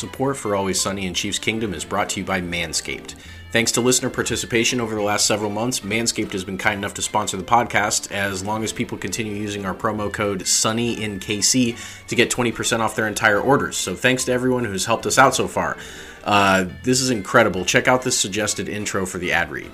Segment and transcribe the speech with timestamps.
[0.00, 3.16] Support for Always Sunny in Chiefs Kingdom is brought to you by Manscaped.
[3.52, 7.02] Thanks to listener participation over the last several months, Manscaped has been kind enough to
[7.02, 12.30] sponsor the podcast as long as people continue using our promo code SUNNYINKC to get
[12.30, 13.76] 20% off their entire orders.
[13.76, 15.76] So thanks to everyone who's helped us out so far.
[16.24, 17.66] Uh, this is incredible.
[17.66, 19.70] Check out this suggested intro for the ad read.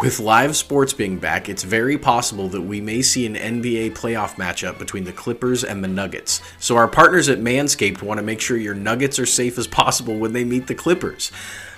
[0.00, 4.34] With live sports being back, it's very possible that we may see an NBA playoff
[4.34, 6.42] matchup between the Clippers and the Nuggets.
[6.58, 10.18] So, our partners at Manscaped want to make sure your Nuggets are safe as possible
[10.18, 11.30] when they meet the Clippers.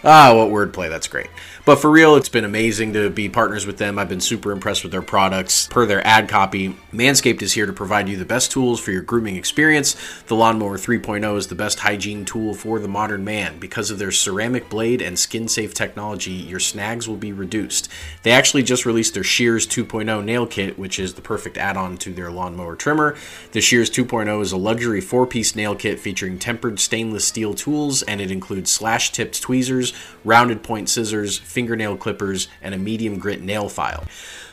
[0.04, 0.88] Ah, what wordplay.
[0.88, 1.28] That's great.
[1.64, 3.98] But for real, it's been amazing to be partners with them.
[3.98, 5.66] I've been super impressed with their products.
[5.66, 9.02] Per their ad copy, Manscaped is here to provide you the best tools for your
[9.02, 9.96] grooming experience.
[10.28, 13.58] The Lawnmower 3.0 is the best hygiene tool for the modern man.
[13.58, 17.88] Because of their ceramic blade and skin safe technology, your snags will be reduced.
[18.22, 21.96] They actually just released their Shears 2.0 nail kit, which is the perfect add on
[21.98, 23.16] to their lawnmower trimmer.
[23.50, 28.02] The Shears 2.0 is a luxury four piece nail kit featuring tempered stainless steel tools,
[28.02, 29.85] and it includes slash tipped tweezers,
[30.24, 34.04] rounded point scissors, fingernail clippers, and a medium grit nail file.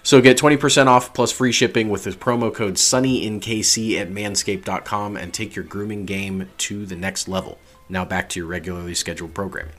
[0.03, 5.33] So get 20% off plus free shipping with the promo code SUNNYINKC at manscaped.com and
[5.33, 7.57] take your grooming game to the next level.
[7.87, 9.73] Now back to your regularly scheduled programming.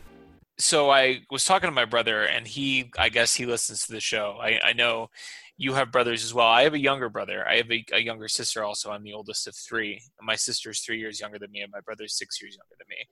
[0.56, 4.00] So I was talking to my brother, and he, I guess he listens to the
[4.00, 4.38] show.
[4.40, 5.10] I, I know
[5.56, 6.46] you have brothers as well.
[6.46, 7.46] I have a younger brother.
[7.46, 8.90] I have a, a, younger sister also.
[8.90, 10.00] I'm the oldest of three.
[10.20, 13.06] My sister's three years younger than me, and my brother's six years younger than me.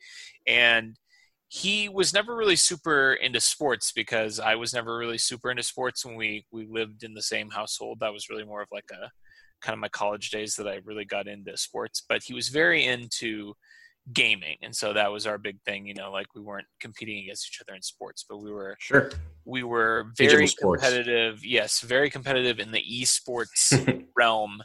[0.47, 0.97] And
[1.55, 6.03] he was never really super into sports because I was never really super into sports
[6.03, 7.99] when we we lived in the same household.
[8.01, 9.11] That was really more of like a
[9.61, 12.05] kind of my college days that I really got into sports.
[12.09, 13.53] But he was very into
[14.15, 15.87] gaming, and so that was our big thing.
[15.87, 19.11] You know, like we weren't competing against each other in sports, but we were sure
[19.45, 21.45] we were very competitive.
[21.45, 24.63] Yes, very competitive in the esports realm.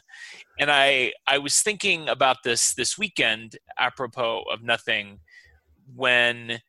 [0.58, 5.20] And I I was thinking about this this weekend apropos of nothing
[5.94, 6.60] when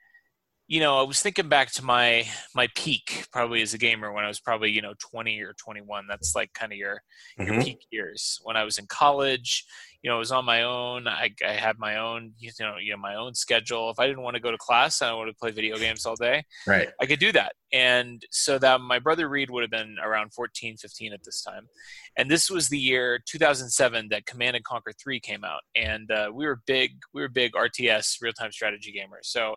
[0.70, 4.24] you know, I was thinking back to my my peak probably as a gamer when
[4.24, 6.06] I was probably you know 20 or 21.
[6.08, 7.02] That's like kind of your
[7.40, 7.52] mm-hmm.
[7.52, 8.40] your peak years.
[8.44, 9.66] When I was in college,
[10.04, 11.08] you know, I was on my own.
[11.08, 13.90] I, I had my own you know you know my own schedule.
[13.90, 16.16] If I didn't want to go to class, I wanted to play video games all
[16.16, 16.44] day.
[16.68, 16.90] Right.
[17.02, 17.54] I could do that.
[17.74, 21.68] And so that my brother Reed would have been around 14, 15 at this time.
[22.16, 26.30] And this was the year 2007 that Command and Conquer 3 came out, and uh,
[26.32, 29.26] we were big we were big RTS real time strategy gamers.
[29.26, 29.56] So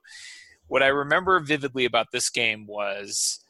[0.72, 3.44] what I remember vividly about this game was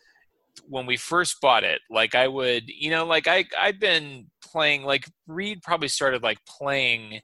[0.66, 4.82] when we first bought it, like I would, you know, like I I'd been playing
[4.82, 7.20] like Reed probably started like playing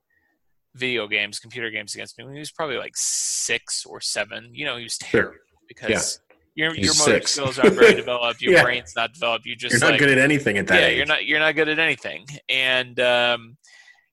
[0.77, 4.51] video games, computer games against me when he was probably like six or seven.
[4.53, 5.41] You know, he was terrible sure.
[5.67, 6.21] because
[6.55, 6.69] yeah.
[6.69, 7.33] your your motor six.
[7.33, 8.63] skills aren't very developed, your yeah.
[8.63, 9.47] brain's not developed.
[9.47, 10.81] You just you're not like, good at anything at that.
[10.81, 10.97] Yeah, age.
[10.97, 12.25] you're not you're not good at anything.
[12.49, 13.57] And um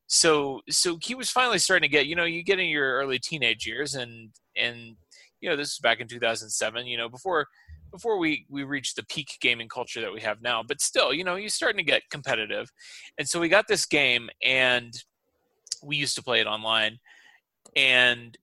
[0.08, 3.20] so so he was finally starting to get, you know, you get in your early
[3.20, 4.96] teenage years and and
[5.46, 7.46] you know, this is back in 2007, you know, before
[7.92, 10.64] before we we reached the peak gaming culture that we have now.
[10.68, 12.72] But still, you know, you're starting to get competitive.
[13.20, 14.92] And so we got this game and
[15.84, 16.98] we used to play it online
[17.76, 18.38] and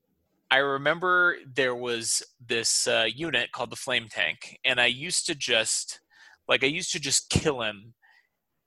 [0.50, 5.34] I remember there was this uh, unit called the Flame Tank, and I used to
[5.34, 6.00] just
[6.46, 7.94] like I used to just kill him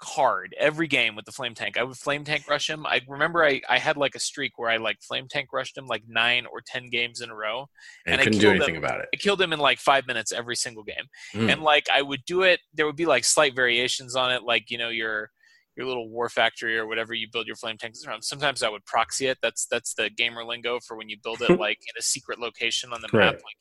[0.06, 1.78] hard every game with the flame tank.
[1.78, 2.86] I would flame tank rush him.
[2.86, 5.88] I remember I, I had like a streak where I like flame tank rushed him
[5.88, 7.68] like nine or ten games in a row.
[8.06, 9.10] And, and couldn't do anything him, about it.
[9.14, 11.06] I killed him in like five minutes every single game.
[11.34, 11.52] Mm.
[11.52, 14.70] And like I would do it, there would be like slight variations on it, like
[14.70, 15.32] you know your
[15.76, 18.22] your little war factory or whatever you build your flame tanks around.
[18.22, 19.38] Sometimes I would proxy it.
[19.42, 22.94] That's that's the gamer lingo for when you build it like in a secret location
[22.94, 23.34] on the map.
[23.36, 23.58] Like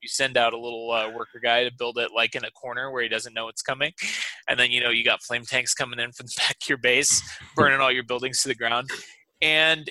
[0.00, 2.90] you send out a little uh, worker guy to build it like in a corner
[2.90, 3.92] where he doesn't know it's coming.
[4.48, 6.78] And then you know you got flame tanks coming in from the back of your
[6.78, 7.22] base
[7.56, 8.90] burning all your buildings to the ground.
[9.42, 9.90] And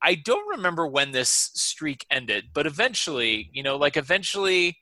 [0.00, 4.76] i don't remember when this streak ended but eventually you know like eventually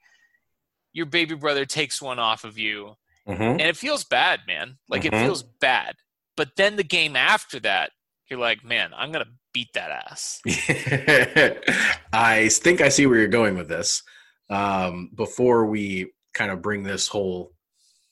[0.96, 2.96] your baby brother takes one off of you.
[3.28, 3.42] Mm-hmm.
[3.42, 4.78] and it feels bad man.
[4.88, 5.14] Like mm-hmm.
[5.14, 5.96] it feels bad.
[6.36, 7.90] But then the game after that
[8.28, 9.26] you're like man i'm gonna
[9.56, 10.42] beat that ass.
[12.12, 14.02] I think I see where you're going with this.
[14.50, 17.54] Um, before we kind of bring this whole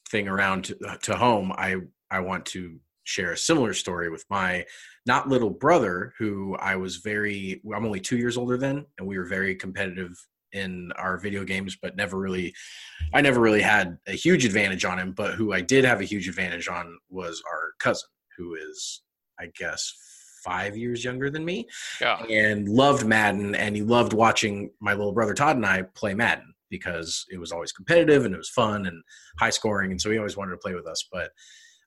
[0.09, 1.77] thing around to, to home, I
[2.11, 4.65] I want to share a similar story with my
[5.05, 7.61] not little brother, who I was very.
[7.75, 10.17] I'm only two years older than, and we were very competitive
[10.53, 12.55] in our video games, but never really.
[13.13, 16.05] I never really had a huge advantage on him, but who I did have a
[16.05, 18.09] huge advantage on was our cousin,
[18.39, 19.03] who is,
[19.39, 19.93] I guess,
[20.45, 21.67] five years younger than me
[22.01, 22.23] yeah.
[22.25, 23.55] and loved Madden.
[23.55, 27.53] And he loved watching my little brother Todd and I play Madden because it was
[27.53, 29.03] always competitive and it was fun and
[29.39, 29.91] high scoring.
[29.91, 31.07] And so he always wanted to play with us.
[31.11, 31.31] But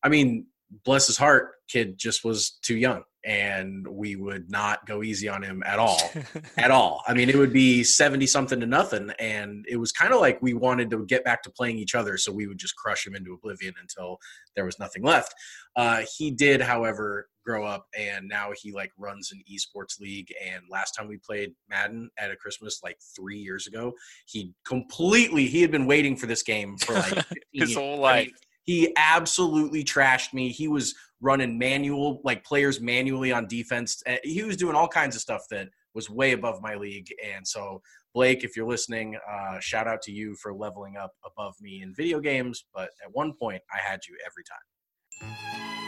[0.04, 0.48] I mean,
[0.86, 3.04] bless his heart, kid just was too young.
[3.26, 6.00] and we would not go easy on him at all.
[6.58, 7.04] at all.
[7.08, 9.12] I mean, it would be 70 something to nothing.
[9.20, 12.18] And it was kind of like we wanted to get back to playing each other.
[12.18, 14.18] So we would just crush him into oblivion until
[14.56, 15.36] there was nothing left.
[15.76, 20.64] Uh, he did, however, grow up and now he like runs an esports league and
[20.70, 23.94] last time we played madden at a christmas like three years ago
[24.26, 28.24] he completely he had been waiting for this game for like his whole life I
[28.26, 28.34] mean,
[28.64, 30.50] he absolutely trashed me.
[30.50, 35.16] He was running manual like players manually on defense eh, he was doing all kinds
[35.16, 37.82] of stuff that was way above my league and so
[38.14, 41.92] blake if you're listening uh, shout out to you for leveling up above me in
[41.96, 45.87] video games but at one point i had you every time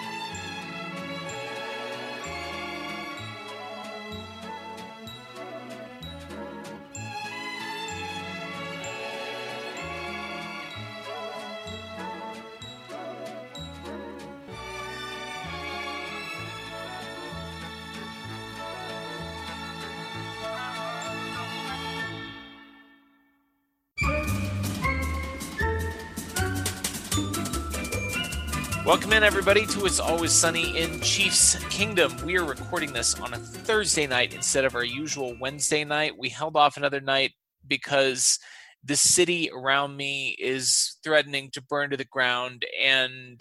[28.90, 32.12] Welcome in, everybody, to It's Always Sunny in Chiefs Kingdom.
[32.26, 36.18] We are recording this on a Thursday night instead of our usual Wednesday night.
[36.18, 37.34] We held off another night
[37.68, 38.40] because
[38.84, 43.40] the city around me is threatening to burn to the ground, and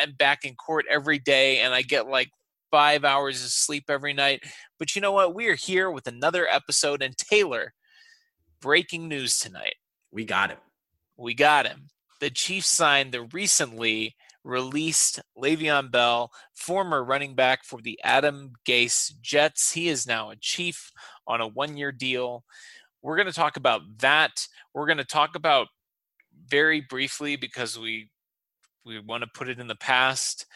[0.00, 2.30] I'm back in court every day, and I get like
[2.70, 4.44] five hours of sleep every night.
[4.78, 5.34] But you know what?
[5.34, 7.74] We are here with another episode, and Taylor,
[8.60, 9.74] breaking news tonight.
[10.12, 10.58] We got him.
[11.16, 11.88] We got him.
[12.20, 14.14] The Chiefs signed the recently
[14.44, 19.72] released Le'Veon Bell, former running back for the Adam Gase Jets.
[19.72, 20.92] He is now a chief
[21.26, 22.44] on a one year deal.
[23.02, 24.46] We're going to talk about that.
[24.72, 25.68] We're going to talk about
[26.46, 28.10] very briefly because we
[28.84, 30.46] we want to put it in the past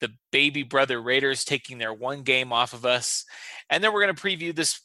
[0.00, 3.24] the baby brother Raiders taking their one game off of us.
[3.70, 4.80] And then we're going to preview this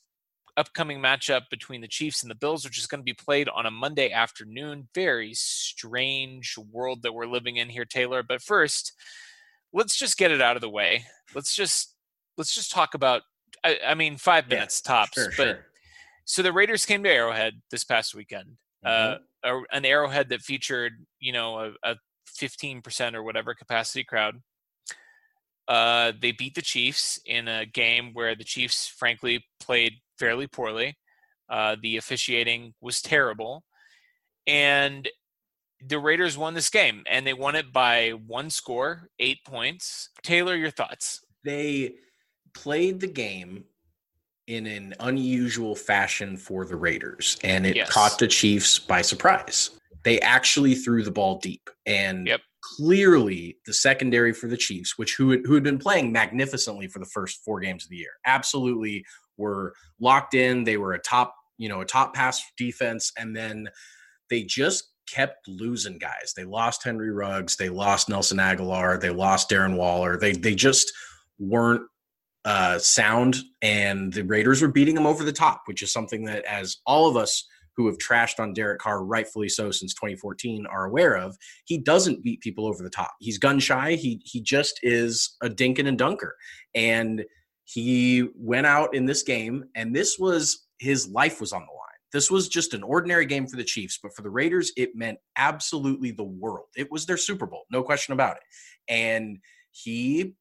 [0.57, 3.65] upcoming matchup between the Chiefs and the Bills, which is going to be played on
[3.65, 4.87] a Monday afternoon.
[4.93, 8.23] Very strange world that we're living in here, Taylor.
[8.23, 8.93] But first,
[9.73, 11.05] let's just get it out of the way.
[11.33, 11.95] Let's just
[12.37, 13.23] let's just talk about.
[13.63, 15.13] I, I mean, five minutes yeah, tops.
[15.13, 15.65] Sure, but sure.
[16.25, 18.57] so the Raiders came to Arrowhead this past weekend.
[18.85, 19.13] Mm-hmm.
[19.13, 21.95] Uh, a, an Arrowhead that featured, you know, a, a
[22.39, 24.41] 15% or whatever capacity crowd.
[25.67, 30.95] Uh, they beat the Chiefs in a game where the Chiefs, frankly, played fairly poorly.
[31.49, 33.63] Uh, the officiating was terrible,
[34.45, 35.09] and
[35.85, 40.09] the Raiders won this game, and they won it by one score, eight points.
[40.21, 41.25] Taylor, your thoughts?
[41.43, 41.95] They
[42.53, 43.65] played the game
[44.47, 47.89] in an unusual fashion for the Raiders, and it yes.
[47.89, 49.71] caught the Chiefs by surprise.
[50.03, 52.41] They actually threw the ball deep, and yep.
[52.77, 57.05] clearly the secondary for the Chiefs, which who who had been playing magnificently for the
[57.05, 59.03] first four games of the year, absolutely
[59.41, 60.63] were locked in.
[60.63, 63.67] They were a top, you know, a top pass defense, and then
[64.29, 66.33] they just kept losing guys.
[66.35, 70.17] They lost Henry Ruggs, they lost Nelson Agholor, they lost Darren Waller.
[70.17, 70.91] They they just
[71.37, 71.83] weren't
[72.45, 76.45] uh, sound, and the Raiders were beating them over the top, which is something that,
[76.45, 77.47] as all of us
[77.77, 81.37] who have trashed on Derek Carr, rightfully so, since 2014, are aware of.
[81.65, 83.11] He doesn't beat people over the top.
[83.19, 83.93] He's gun shy.
[83.93, 86.35] He he just is a dinkin and dunker,
[86.73, 87.23] and
[87.65, 91.77] he went out in this game, and this was his life was on the line.
[92.11, 95.19] This was just an ordinary game for the Chiefs, but for the Raiders, it meant
[95.37, 96.67] absolutely the world.
[96.75, 98.43] It was their Super Bowl, no question about it.
[98.89, 99.37] And
[99.71, 100.33] he,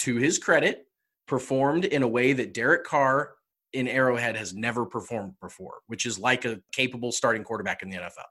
[0.00, 0.86] to his credit,
[1.26, 3.32] performed in a way that Derek Carr
[3.72, 7.96] in Arrowhead has never performed before, which is like a capable starting quarterback in the
[7.96, 8.24] NFL.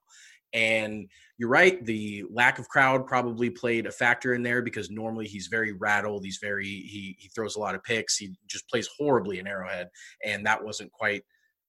[0.56, 5.28] And you're right, the lack of crowd probably played a factor in there because normally
[5.28, 6.24] he's very rattled.
[6.24, 8.16] He's very he he throws a lot of picks.
[8.16, 9.90] He just plays horribly in Arrowhead,
[10.24, 11.24] and that wasn't quite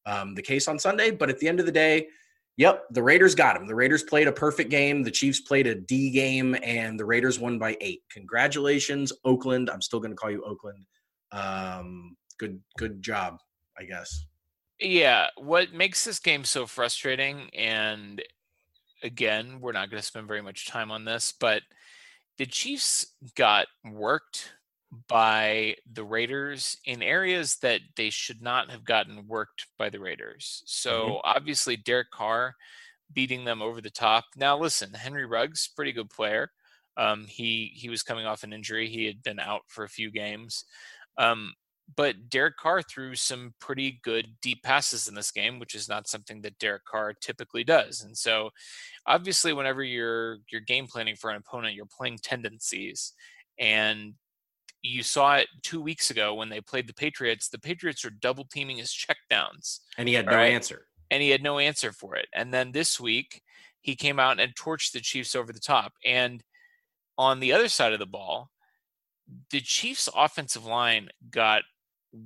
[0.06, 1.10] um, the case on Sunday.
[1.10, 2.06] But at the end of the day,
[2.56, 3.66] yep, the Raiders got him.
[3.66, 5.02] The Raiders played a perfect game.
[5.02, 8.02] The Chiefs played a D game, and the Raiders won by eight.
[8.12, 9.68] Congratulations, Oakland.
[9.68, 10.86] I'm still going to call you Oakland.
[11.32, 13.38] Um, good good job,
[13.76, 14.26] I guess.
[14.78, 18.22] Yeah, what makes this game so frustrating and
[19.02, 21.62] again, we're not going to spend very much time on this, but
[22.38, 24.52] the Chiefs got worked
[25.08, 30.62] by the Raiders in areas that they should not have gotten worked by the Raiders.
[30.66, 31.16] So mm-hmm.
[31.24, 32.54] obviously, Derek Carr
[33.12, 34.24] beating them over the top.
[34.36, 36.50] Now, listen, Henry Ruggs, pretty good player.
[36.96, 38.88] Um, he he was coming off an injury.
[38.88, 40.64] He had been out for a few games.
[41.18, 41.52] Um,
[41.94, 46.08] but Derek Carr threw some pretty good deep passes in this game, which is not
[46.08, 48.02] something that Derek Carr typically does.
[48.02, 48.50] And so,
[49.06, 53.12] obviously, whenever you're you're game planning for an opponent, you're playing tendencies,
[53.58, 54.14] and
[54.82, 57.48] you saw it two weeks ago when they played the Patriots.
[57.48, 59.80] The Patriots are double teaming his checkdowns.
[59.98, 60.52] And he had no right?
[60.52, 60.86] answer.
[61.10, 62.26] And he had no answer for it.
[62.32, 63.42] And then this week,
[63.80, 65.92] he came out and torched the Chiefs over the top.
[66.04, 66.42] And
[67.18, 68.50] on the other side of the ball,
[69.50, 71.62] the Chiefs' offensive line got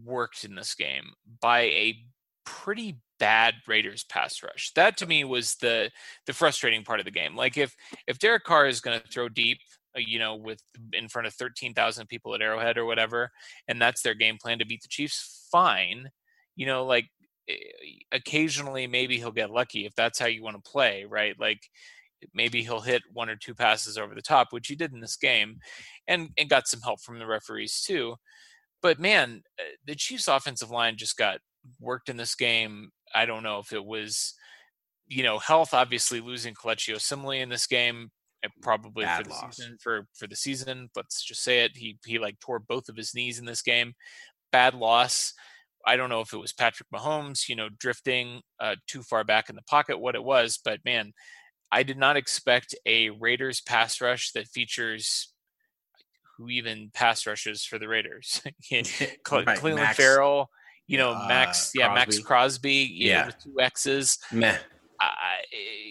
[0.05, 2.05] worked in this game by a
[2.45, 4.73] pretty bad Raiders pass rush.
[4.75, 5.91] That to me was the
[6.27, 7.37] the frustrating part of the game.
[7.37, 7.75] Like if
[8.07, 9.59] if Derek Carr is going to throw deep,
[9.97, 10.61] uh, you know, with
[10.93, 13.31] in front of 13,000 people at Arrowhead or whatever,
[13.69, 16.11] and that's their game plan to beat the Chiefs, fine.
[16.57, 17.07] You know, like
[17.49, 17.55] eh,
[18.11, 21.39] occasionally maybe he'll get lucky if that's how you want to play, right?
[21.39, 21.61] Like
[22.35, 25.17] maybe he'll hit one or two passes over the top, which he did in this
[25.17, 25.59] game,
[26.09, 28.17] and and got some help from the referees too.
[28.83, 31.39] But man, uh, the Chiefs' offensive line just got
[31.79, 32.91] worked in this game.
[33.15, 34.35] I don't know if it was,
[35.07, 35.75] you know, health.
[35.75, 38.11] Obviously, losing Kelechi Osemele in this game,
[38.43, 39.57] eh, probably Bad for the loss.
[39.57, 39.77] season.
[39.81, 41.73] For for the season, let's just say it.
[41.77, 43.95] He he like tore both of his knees in this game.
[44.53, 45.35] Bad loss.
[45.87, 49.49] I don't know if it was Patrick Mahomes, you know, drifting uh, too far back
[49.49, 51.13] in the pocket, what it was, but man,
[51.73, 55.33] I did not expect a Raiders pass rush that features
[56.41, 58.41] who even pass rushes for the Raiders.
[59.25, 60.51] Cle- right, Clelin Max, Ferrell,
[60.87, 61.79] you know, uh, yeah, Crosby.
[61.95, 64.19] Maxx Crosby, yeah, know, two X's.
[64.33, 64.57] Meh.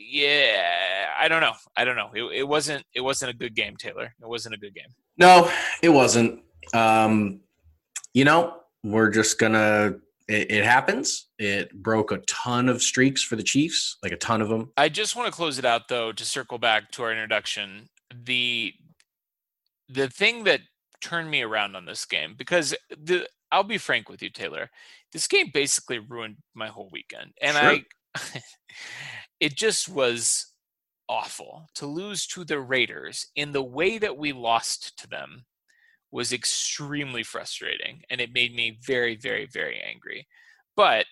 [0.09, 1.53] yeah, I don't know.
[1.77, 2.09] I don't know.
[2.13, 2.83] It, it, wasn't.
[2.95, 4.13] It wasn't a good game, Taylor.
[4.21, 4.89] It wasn't a good game.
[5.17, 5.51] No,
[5.83, 6.41] it wasn't.
[6.73, 7.41] Um,
[8.13, 9.95] you know, we're just gonna.
[10.27, 11.27] It, it happens.
[11.37, 14.71] It broke a ton of streaks for the Chiefs, like a ton of them.
[14.77, 17.89] I just want to close it out though to circle back to our introduction.
[18.25, 18.73] The
[19.89, 20.61] the thing that
[21.01, 24.69] turned me around on this game because the I'll be frank with you, Taylor.
[25.11, 27.71] This game basically ruined my whole weekend, and sure.
[28.15, 28.41] I
[29.39, 30.53] it just was
[31.07, 35.45] awful to lose to the Raiders in the way that we lost to them
[36.11, 40.27] was extremely frustrating and it made me very very very angry
[40.75, 41.05] but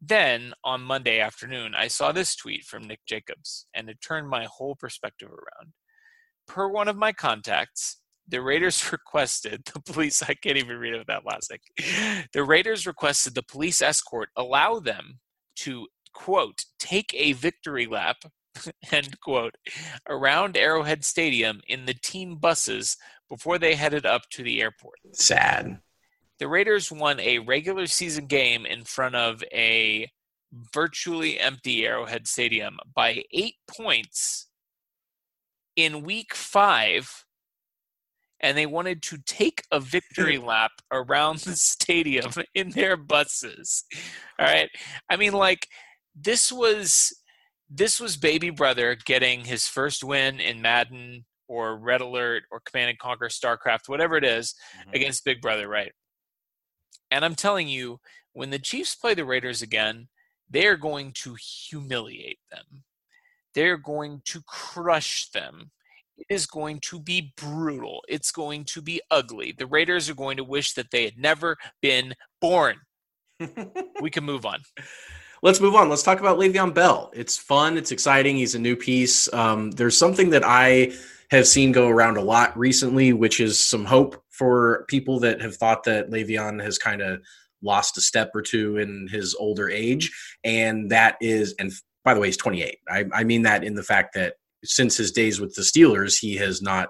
[0.00, 4.46] then on monday afternoon i saw this tweet from nick jacobs and it turned my
[4.50, 5.72] whole perspective around
[6.46, 10.22] per one of my contacts the Raiders requested the police.
[10.22, 11.58] I can't even read it without laughing.
[12.32, 15.20] The Raiders requested the police escort allow them
[15.56, 18.18] to quote take a victory lap
[18.92, 19.54] end quote
[20.08, 22.96] around Arrowhead Stadium in the team buses
[23.28, 24.98] before they headed up to the airport.
[25.12, 25.80] Sad.
[26.38, 30.10] The Raiders won a regular season game in front of a
[30.52, 34.48] virtually empty Arrowhead Stadium by eight points
[35.76, 37.24] in week five
[38.42, 43.84] and they wanted to take a victory lap around the stadium in their buses.
[44.38, 44.68] All right.
[45.08, 45.66] I mean, like,
[46.14, 47.12] this was
[47.74, 52.90] this was baby brother getting his first win in Madden or Red Alert or Command
[52.90, 54.90] and Conquer StarCraft, whatever it is, mm-hmm.
[54.94, 55.92] against Big Brother, right?
[57.10, 58.00] And I'm telling you,
[58.32, 60.08] when the Chiefs play the Raiders again,
[60.50, 61.36] they are going to
[61.70, 62.84] humiliate them.
[63.54, 65.70] They're going to crush them.
[66.28, 68.02] Is going to be brutal.
[68.08, 69.54] It's going to be ugly.
[69.56, 72.76] The Raiders are going to wish that they had never been born.
[74.00, 74.60] we can move on.
[75.42, 75.88] Let's move on.
[75.88, 77.10] Let's talk about Le'Veon Bell.
[77.14, 77.76] It's fun.
[77.76, 78.36] It's exciting.
[78.36, 79.32] He's a new piece.
[79.32, 80.92] Um, there's something that I
[81.32, 85.56] have seen go around a lot recently, which is some hope for people that have
[85.56, 87.20] thought that Le'Veon has kind of
[87.60, 90.12] lost a step or two in his older age.
[90.44, 91.72] And that is, and
[92.04, 92.78] by the way, he's 28.
[92.88, 96.36] I, I mean that in the fact that since his days with the Steelers, he
[96.36, 96.88] has not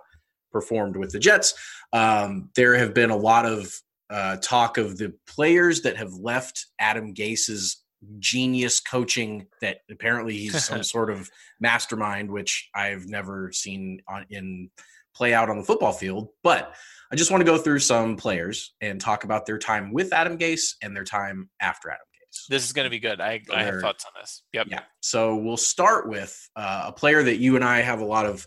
[0.51, 1.55] performed with the Jets.
[1.93, 3.75] Um, there have been a lot of
[4.11, 7.83] uh, talk of the players that have left Adam Gase's
[8.19, 14.71] genius coaching that apparently he's some sort of mastermind, which I've never seen on, in
[15.15, 16.29] play out on the football field.
[16.43, 16.75] But
[17.11, 20.39] I just want to go through some players and talk about their time with Adam
[20.39, 22.07] Gase and their time after Adam
[22.49, 23.21] this is going to be good.
[23.21, 24.43] I, I have thoughts on this.
[24.53, 24.69] Yep.
[24.71, 24.81] Yeah.
[25.01, 28.47] So we'll start with uh, a player that you and I have a lot of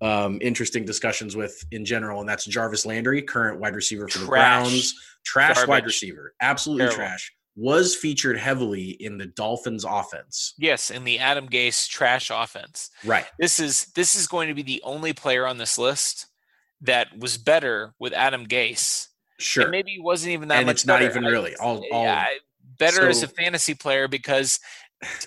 [0.00, 4.26] um, interesting discussions with in general, and that's Jarvis Landry, current wide receiver for the
[4.26, 4.94] Browns.
[5.24, 5.68] Trash Garbage.
[5.68, 6.34] wide receiver.
[6.40, 6.96] Absolutely Terrible.
[6.96, 7.32] trash.
[7.56, 10.54] Was featured heavily in the Dolphins offense.
[10.58, 12.90] Yes, in the Adam Gase trash offense.
[13.04, 13.26] Right.
[13.40, 16.28] This is this is going to be the only player on this list
[16.82, 19.08] that was better with Adam Gase.
[19.40, 19.64] Sure.
[19.64, 20.76] And maybe he wasn't even that and much.
[20.76, 21.10] it's not better.
[21.10, 21.56] even really.
[21.56, 22.26] All, all yeah,
[22.78, 24.58] better so, as a fantasy player because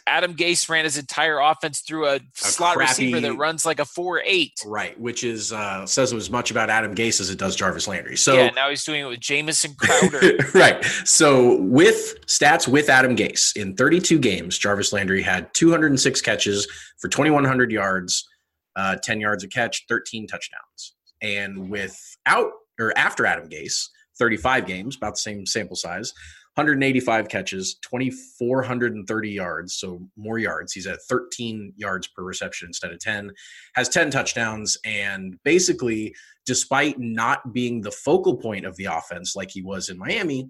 [0.05, 3.79] Adam Gase ran his entire offense through a, a slot crappy, receiver that runs like
[3.79, 4.53] a four eight.
[4.65, 8.17] Right, which is uh, says as much about Adam Gase as it does Jarvis Landry.
[8.17, 10.37] So yeah, now he's doing it with Jamison Crowder.
[10.53, 10.83] right.
[11.05, 16.67] So with stats with Adam Gase in 32 games, Jarvis Landry had 206 catches
[16.99, 18.27] for 2,100 yards,
[18.75, 23.87] uh, 10 yards a catch, 13 touchdowns, and without or after Adam Gase,
[24.19, 26.13] 35 games, about the same sample size,
[26.55, 30.73] 185 catches, 2,430 yards, so more yards.
[30.73, 33.31] He's at 13 yards per reception instead of 10,
[33.75, 36.13] has 10 touchdowns, and basically,
[36.45, 40.49] despite not being the focal point of the offense like he was in Miami,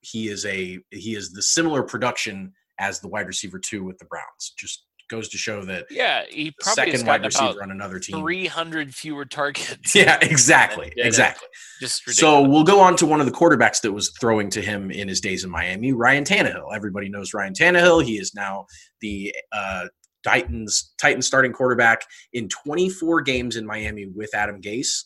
[0.00, 4.04] he is a he is the similar production as the wide receiver two with the
[4.06, 4.54] Browns.
[4.56, 8.20] Just goes to show that yeah, he probably second wide receiver on another team.
[8.20, 9.94] 300 fewer targets.
[9.94, 11.48] Yeah, exactly, exactly.
[11.80, 12.44] Just ridiculous.
[12.44, 15.08] so we'll go on to one of the quarterbacks that was throwing to him in
[15.08, 16.74] his days in Miami, Ryan Tannehill.
[16.74, 18.04] Everybody knows Ryan Tannehill.
[18.04, 18.66] He is now
[19.00, 19.86] the uh,
[20.24, 25.04] Titans Titans starting quarterback in 24 games in Miami with Adam Gase.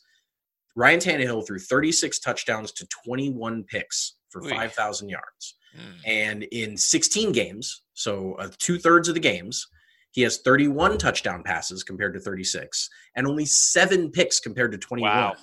[0.75, 5.57] Ryan Tannehill threw 36 touchdowns to 21 picks for 5,000 yards.
[5.77, 6.01] Mm.
[6.07, 9.67] And in 16 games, so uh, two thirds of the games,
[10.12, 15.11] he has 31 touchdown passes compared to 36, and only seven picks compared to 21.
[15.11, 15.35] Wow.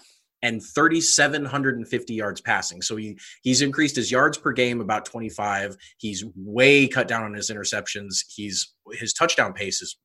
[0.41, 2.81] And 3,750 yards passing.
[2.81, 5.75] So he he's increased his yards per game about 25.
[5.97, 8.23] He's way cut down on his interceptions.
[8.33, 9.97] He's his touchdown pace is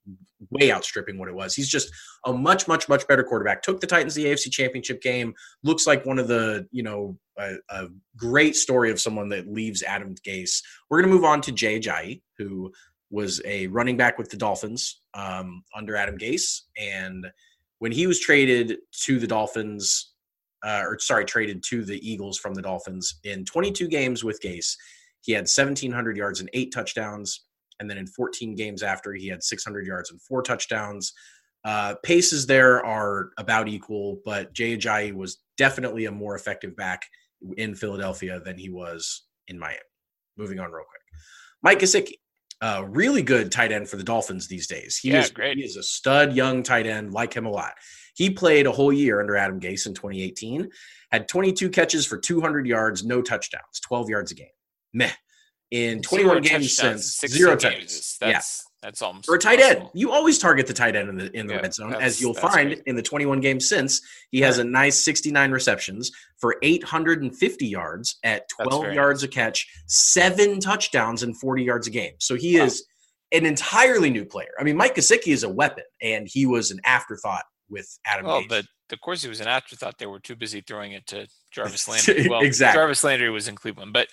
[0.51, 1.55] way outstripping what it was.
[1.55, 1.89] He's just
[2.27, 3.63] a much, much, much better quarterback.
[3.63, 5.35] Took the Titans the AFC Championship game.
[5.63, 9.85] Looks like one of the you know a, a great story of someone that leaves
[9.85, 10.61] Adam Gase.
[10.91, 12.73] We're gonna move on to Jay Ajayi, who
[13.15, 17.27] was a running back with the Dolphins um, under Adam Gase, and
[17.79, 20.15] when he was traded to the Dolphins,
[20.65, 24.75] uh, or sorry, traded to the Eagles from the Dolphins in 22 games with Gase,
[25.21, 27.45] he had 1,700 yards and eight touchdowns,
[27.79, 31.13] and then in 14 games after, he had 600 yards and four touchdowns.
[31.65, 37.03] Uh, paces there are about equal, but Jay Ajayi was definitely a more effective back
[37.57, 39.79] in Philadelphia than he was in Miami.
[40.37, 41.03] Moving on real quick.
[41.63, 42.15] Mike Gesicki,
[42.61, 44.97] uh, really good tight end for the Dolphins these days.
[44.97, 45.59] He Yeah, is great.
[45.59, 47.13] He is a stud young tight end.
[47.13, 47.73] Like him a lot.
[48.15, 50.71] He played a whole year under Adam Gase in 2018.
[51.11, 54.47] Had 22 catches for 200 yards, no touchdowns, 12 yards a game.
[54.93, 55.11] Meh.
[55.71, 58.17] In 21 games since 16 zero touchdowns.
[58.21, 58.33] That's
[58.85, 61.47] that's almost For a tight end, you always target the tight end in the in
[61.47, 62.83] the Yeah, red zone, as you'll find great.
[62.87, 64.01] in the 21 games since.
[64.31, 69.67] He has a nice 69 receptions for 850 yards at 12 very yards a catch,
[69.87, 72.13] seven touchdowns, and 40 yards a game.
[72.21, 72.67] So he Wow.
[72.67, 72.85] is
[73.33, 74.51] an entirely new player.
[74.61, 78.27] I mean, Mike Gesicki is a weapon, and he was an afterthought with Adam.
[78.27, 78.49] Well, Gase.
[78.49, 79.99] but of course he was an afterthought.
[79.99, 82.29] They were too busy throwing it to Jarvis Landry.
[82.29, 82.79] Well, Exactly.
[82.79, 84.09] Jarvis Landry was in Cleveland, but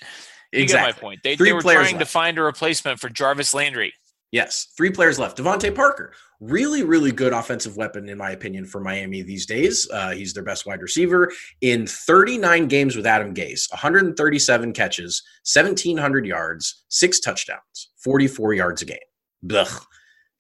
[0.53, 1.19] you get my point.
[1.23, 3.93] They, Three they were trying to find a replacement for Jarvis Landry.
[4.31, 5.37] Yes, three players left.
[5.37, 9.89] DeVante Parker, really, really good offensive weapon, in my opinion, for Miami these days.
[9.91, 11.29] Uh, he's their best wide receiver.
[11.59, 18.85] In 39 games with Adam Gase, 137 catches, 1,700 yards, six touchdowns, 44 yards a
[18.85, 18.97] game.
[19.45, 19.85] Blech.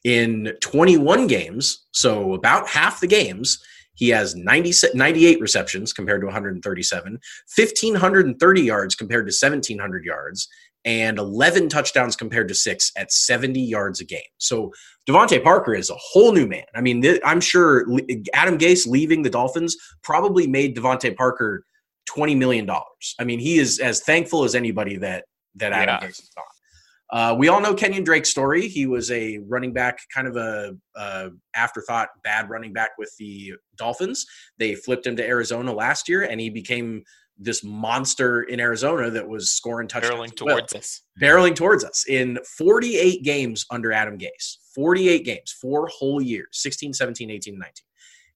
[0.05, 3.61] In 21 games, so about half the games,
[3.93, 10.47] he has 90, 98 receptions compared to 137, 1,530 yards compared to 1,700 yards,
[10.85, 14.21] and 11 touchdowns compared to six at 70 yards a game.
[14.37, 14.71] So
[15.07, 16.63] DeVante Parker is a whole new man.
[16.75, 17.85] I mean, th- I'm sure
[18.33, 21.65] Adam Gase leaving the Dolphins probably made DeVante Parker
[22.09, 22.69] $20 million.
[23.19, 26.07] I mean, he is as thankful as anybody that, that Adam Yeah.
[26.07, 26.45] Gase is gone.
[27.11, 28.69] Uh, we all know Kenyan Drake's story.
[28.69, 33.53] He was a running back, kind of a, a afterthought, bad running back with the
[33.75, 34.25] Dolphins.
[34.57, 37.03] They flipped him to Arizona last year, and he became
[37.37, 40.13] this monster in Arizona that was scoring touchdowns.
[40.31, 41.01] Barreling well towards us.
[41.19, 44.57] barreling towards us in 48 games under Adam Gase.
[44.75, 47.71] 48 games, four whole years, 16, 17, 18, 19.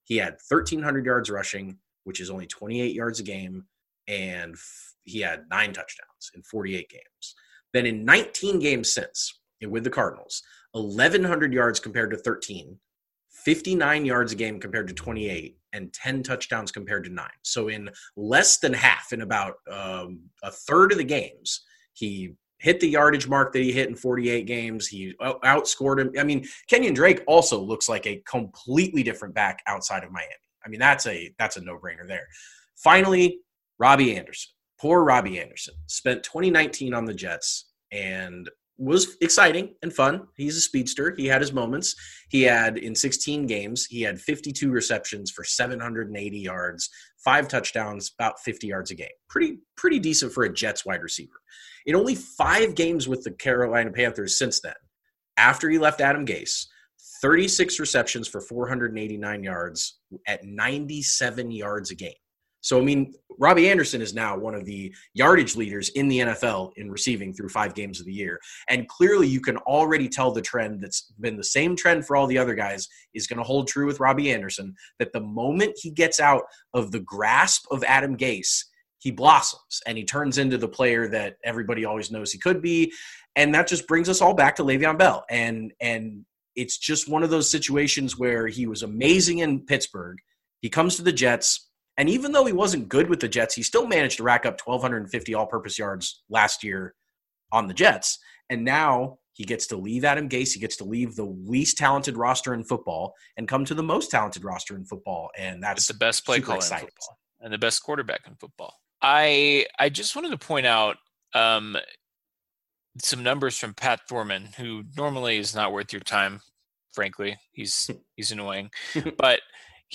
[0.03, 3.65] He had 1,300 yards rushing, which is only 28 yards a game,
[4.08, 7.36] and f- he had nine touchdowns in 48 games.
[7.73, 12.77] Then in 19 games since with the Cardinals, 1,100 yards compared to 13,
[13.29, 17.27] 59 yards a game compared to 28, and 10 touchdowns compared to nine.
[17.43, 21.61] So in less than half, in about um, a third of the games,
[21.93, 24.88] he hit the yardage mark that he hit in 48 games.
[24.88, 26.11] He outscored him.
[26.17, 30.31] I mean, Kenyan Drake also looks like a completely different back outside of Miami.
[30.65, 32.27] I mean, that's a that's a no-brainer there.
[32.77, 33.39] Finally,
[33.77, 34.51] Robbie Anderson.
[34.79, 40.27] Poor Robbie Anderson spent 2019 on the Jets and was exciting and fun.
[40.35, 41.13] He's a speedster.
[41.17, 41.95] He had his moments.
[42.29, 46.89] He had in 16 games, he had 52 receptions for 780 yards,
[47.23, 49.07] five touchdowns, about 50 yards a game.
[49.29, 51.41] Pretty pretty decent for a Jets wide receiver.
[51.85, 54.73] In only 5 games with the Carolina Panthers since then,
[55.38, 56.65] after he left Adam Gase,
[57.21, 62.13] 36 receptions for 489 yards at 97 yards a game.
[62.65, 66.71] So, I mean, Robbie Anderson is now one of the yardage leaders in the NFL
[66.78, 68.39] in receiving through five games of the year.
[68.69, 72.25] And clearly, you can already tell the trend that's been the same trend for all
[72.25, 75.91] the other guys is going to hold true with Robbie Anderson that the moment he
[75.91, 76.41] gets out
[76.73, 78.63] of the grasp of Adam Gase,
[78.97, 82.91] he blossoms and he turns into the player that everybody always knows he could be.
[83.36, 85.23] And that just brings us all back to Le'Veon Bell.
[85.30, 86.25] And, and,
[86.56, 90.17] it's just one of those situations where he was amazing in Pittsburgh.
[90.62, 93.63] He comes to the Jets, and even though he wasn't good with the Jets, he
[93.63, 96.93] still managed to rack up 1,250 all purpose yards last year
[97.51, 98.19] on the Jets.
[98.49, 100.53] And now he gets to leave Adam Gase.
[100.53, 104.12] He gets to leave the least talented roster in football and come to the most
[104.12, 105.29] talented roster in football.
[105.38, 108.73] And that's it's the best play caller in football and the best quarterback in football.
[109.01, 110.97] I I just wanted to point out
[111.34, 111.77] um,
[113.01, 116.41] some numbers from Pat Thorman, who normally is not worth your time.
[116.93, 118.71] Frankly, he's he's annoying,
[119.17, 119.41] but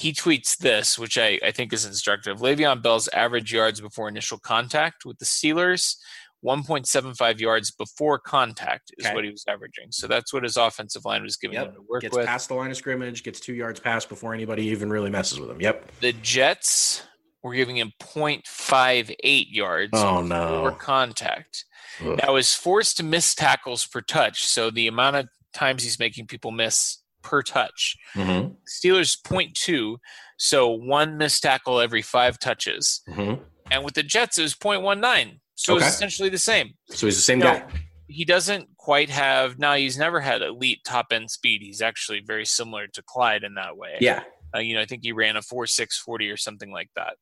[0.01, 2.39] he tweets this, which I, I think is instructive.
[2.39, 5.97] Le'Veon Bell's average yards before initial contact with the Steelers,
[6.43, 9.15] 1.75 yards before contact is okay.
[9.15, 9.89] what he was averaging.
[9.91, 11.69] So that's what his offensive line was giving yep.
[11.69, 12.25] him to work gets with.
[12.25, 15.51] past the line of scrimmage, gets two yards past before anybody even really messes with
[15.51, 15.61] him.
[15.61, 15.93] Yep.
[16.01, 17.03] The Jets
[17.43, 20.63] were giving him 0.58 yards oh, no.
[20.63, 21.67] before contact.
[22.03, 22.19] Ugh.
[22.25, 24.47] Now is forced to miss tackles per touch.
[24.47, 27.97] So the amount of times he's making people miss per touch.
[28.15, 28.55] Mm-hmm.
[28.69, 29.97] Steelers 0.2,
[30.37, 33.03] so one missed tackle every five touches.
[33.09, 33.43] Mm-hmm.
[33.71, 35.39] And with the Jets, it was 0.19.
[35.55, 35.85] So okay.
[35.85, 36.71] it's essentially the same.
[36.89, 37.65] So he's the same guy.
[38.09, 41.63] he doesn't quite have, now he's never had elite top end speed.
[41.63, 43.99] He's actually very similar to Clyde in that way.
[44.01, 44.23] Yeah.
[44.55, 47.17] Uh, you know, I think he ran a 4 6 40 or something like that.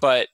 [0.00, 0.28] But,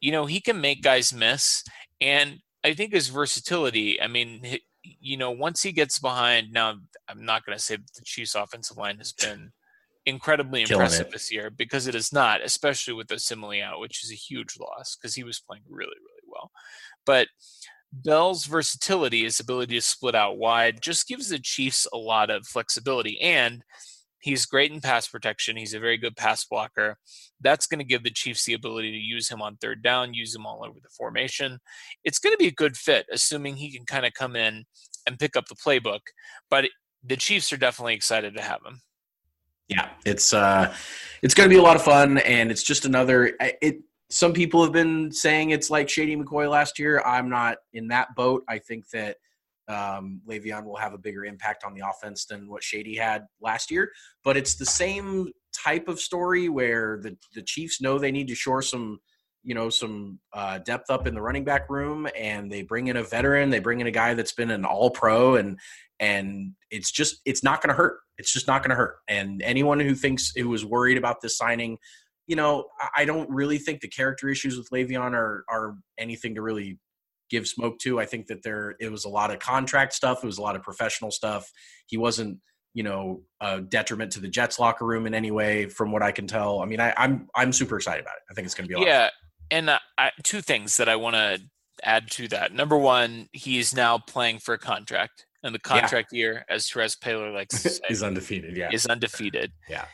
[0.00, 1.62] you know, he can make guys miss.
[2.00, 4.58] And I think his versatility, I mean,
[5.00, 6.76] you know, once he gets behind, now
[7.08, 9.52] I'm not going to say that the Chiefs' offensive line has been
[10.06, 14.16] incredibly impressive this year because it is not, especially with Osemele out, which is a
[14.16, 16.50] huge loss because he was playing really, really well.
[17.04, 17.28] But
[17.92, 22.46] Bell's versatility, his ability to split out wide, just gives the Chiefs a lot of
[22.46, 23.20] flexibility.
[23.20, 23.62] And
[24.20, 25.56] He's great in pass protection.
[25.56, 26.96] He's a very good pass blocker.
[27.40, 30.34] That's going to give the Chiefs the ability to use him on third down, use
[30.34, 31.58] him all over the formation.
[32.04, 34.64] It's going to be a good fit, assuming he can kind of come in
[35.06, 36.00] and pick up the playbook.
[36.50, 36.66] But
[37.04, 38.80] the Chiefs are definitely excited to have him.
[39.68, 40.74] Yeah, it's uh,
[41.22, 43.34] it's going to be a lot of fun, and it's just another.
[43.40, 47.02] It some people have been saying it's like Shady McCoy last year.
[47.02, 48.42] I'm not in that boat.
[48.48, 49.16] I think that
[49.68, 53.70] um, Le'Veon will have a bigger impact on the offense than what Shady had last
[53.70, 53.90] year.
[54.24, 58.34] But it's the same type of story where the the Chiefs know they need to
[58.34, 58.98] shore some
[59.42, 62.96] you know some uh, depth up in the running back room, and they bring in
[62.96, 63.50] a veteran.
[63.50, 65.58] They bring in a guy that's been an All Pro, and
[66.00, 67.98] and it's just it's not going to hurt.
[68.18, 68.96] It's just not going to hurt.
[69.08, 71.78] And anyone who thinks who was worried about this signing.
[72.26, 76.42] You know, I don't really think the character issues with Le'Veon are are anything to
[76.42, 76.78] really
[77.30, 78.00] give smoke to.
[78.00, 80.22] I think that there it was a lot of contract stuff.
[80.22, 81.50] It was a lot of professional stuff.
[81.86, 82.38] He wasn't,
[82.74, 86.12] you know, a detriment to the Jets locker room in any way, from what I
[86.12, 86.60] can tell.
[86.60, 88.22] I mean, I, am I'm, I'm super excited about it.
[88.30, 89.10] I think it's going to be yeah.
[89.50, 91.40] And uh, I, two things that I want to
[91.82, 92.52] add to that.
[92.52, 95.26] Number one, he's now playing for a contract.
[95.42, 96.18] And the contract yeah.
[96.18, 98.56] year, as Terez Paylor likes to say, is undefeated.
[98.56, 99.52] Yeah, is undefeated.
[99.68, 99.84] Yeah,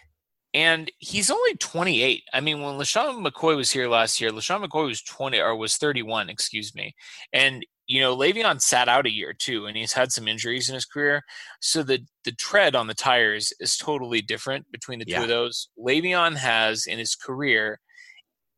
[0.54, 2.22] and he's only 28.
[2.32, 5.76] I mean, when LeSean McCoy was here last year, LeSean McCoy was 20 or was
[5.76, 6.94] 31, excuse me.
[7.32, 10.74] And you know, Le'Veon sat out a year too, and he's had some injuries in
[10.74, 11.22] his career.
[11.60, 15.68] So the the tread on the tires is totally different between the two of those.
[15.78, 17.80] Le'Veon has in his career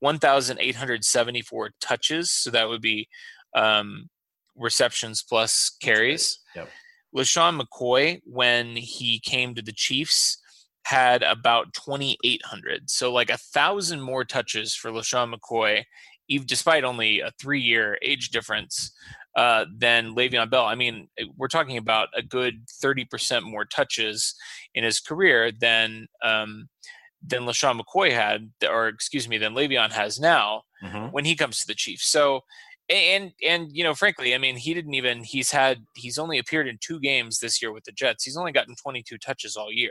[0.00, 3.08] 1,874 touches, so that would be
[3.54, 4.08] um,
[4.54, 6.38] receptions plus carries.
[6.54, 6.68] Yep.
[7.16, 10.38] LeSean McCoy, when he came to the Chiefs,
[10.86, 12.88] had about 2,800.
[12.88, 15.82] So like a thousand more touches for LeSean McCoy,
[16.28, 18.92] even despite only a three year age difference
[19.36, 20.64] uh, than Le'Veon Bell.
[20.64, 24.36] I mean, eh, we're talking about a good 30% more touches
[24.76, 26.68] in his career than um,
[27.20, 31.06] than LeSean McCoy had, or excuse me, than Le'Veon has now mm-hmm.
[31.06, 32.06] when he comes to the Chiefs.
[32.06, 32.42] So
[32.88, 36.68] and and you know frankly i mean he didn't even he's had he's only appeared
[36.68, 39.90] in two games this year with the jets he's only gotten 22 touches all year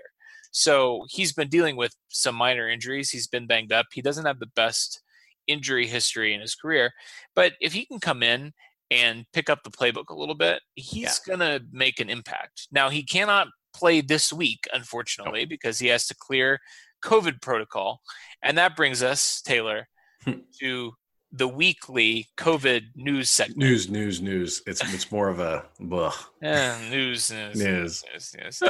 [0.57, 3.09] so he's been dealing with some minor injuries.
[3.09, 3.87] He's been banged up.
[3.91, 5.01] He doesn't have the best
[5.47, 6.93] injury history in his career.
[7.35, 8.53] But if he can come in
[8.89, 11.35] and pick up the playbook a little bit, he's yeah.
[11.35, 12.69] going to make an impact.
[12.71, 15.49] Now, he cannot play this week, unfortunately, nope.
[15.49, 16.61] because he has to clear
[17.03, 17.99] COVID protocol.
[18.41, 19.89] And that brings us, Taylor,
[20.23, 20.35] hmm.
[20.61, 20.93] to
[21.33, 23.59] the weekly COVID news segment.
[23.59, 24.61] News, news, news.
[24.65, 26.13] It's it's more of a blah.
[26.41, 28.03] Yeah, news, news, news.
[28.13, 28.63] news, news.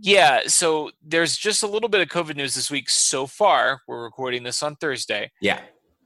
[0.00, 3.82] Yeah, so there's just a little bit of COVID news this week so far.
[3.86, 5.30] We're recording this on Thursday.
[5.40, 5.60] Yeah.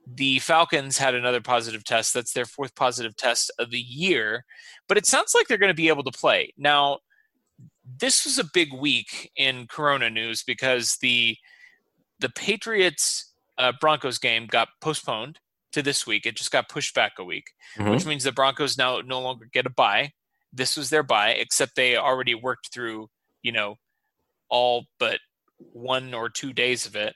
[0.06, 2.14] The Falcons had another positive test.
[2.14, 4.44] That's their fourth positive test of the year.
[4.88, 6.52] But it sounds like they're going to be able to play.
[6.56, 6.98] Now,
[8.00, 11.36] this was a big week in Corona news because the
[12.18, 15.38] the Patriots uh, Broncos game got postponed
[15.72, 16.26] to this week.
[16.26, 17.44] It just got pushed back a week,
[17.76, 17.90] mm-hmm.
[17.90, 20.12] which means the Broncos now no longer get a bye.
[20.52, 23.08] This was their bye, except they already worked through,
[23.46, 23.76] you know,
[24.50, 25.20] all but
[25.56, 27.14] one or two days of it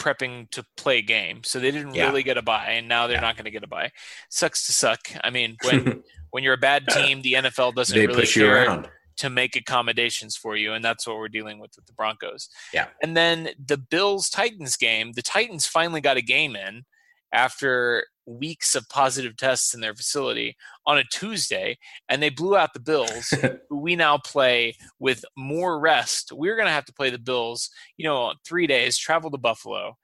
[0.00, 1.44] prepping to play a game.
[1.44, 2.06] So they didn't yeah.
[2.06, 3.20] really get a buy, and now they're yeah.
[3.20, 3.92] not going to get a buy.
[4.30, 4.98] Sucks to suck.
[5.22, 8.84] I mean, when when you're a bad team, the NFL doesn't they really care
[9.18, 12.48] to make accommodations for you, and that's what we're dealing with with the Broncos.
[12.74, 12.88] Yeah.
[13.00, 16.82] And then the Bills Titans game, the Titans finally got a game in
[17.32, 22.72] after weeks of positive tests in their facility on a Tuesday, and they blew out
[22.72, 23.32] the Bills,
[23.70, 26.32] we now play with more rest.
[26.32, 29.96] We're going to have to play the Bills, you know, three days, travel to Buffalo.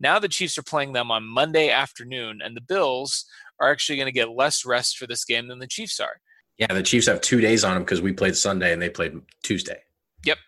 [0.00, 3.26] Now the Chiefs are playing them on Monday afternoon, and the Bills
[3.60, 6.20] are actually going to get less rest for this game than the Chiefs are.
[6.58, 9.20] Yeah, the Chiefs have two days on them because we played Sunday and they played
[9.42, 9.82] Tuesday.
[10.24, 10.38] Yep.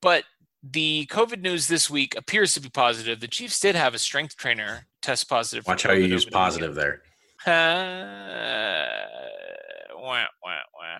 [0.00, 0.24] But
[0.62, 3.20] the COVID news this week appears to be positive.
[3.20, 5.66] The Chiefs did have a strength trainer test positive.
[5.66, 7.02] Watch how you use positive there.
[7.46, 9.06] Uh,
[9.94, 10.98] wah, wah, wah.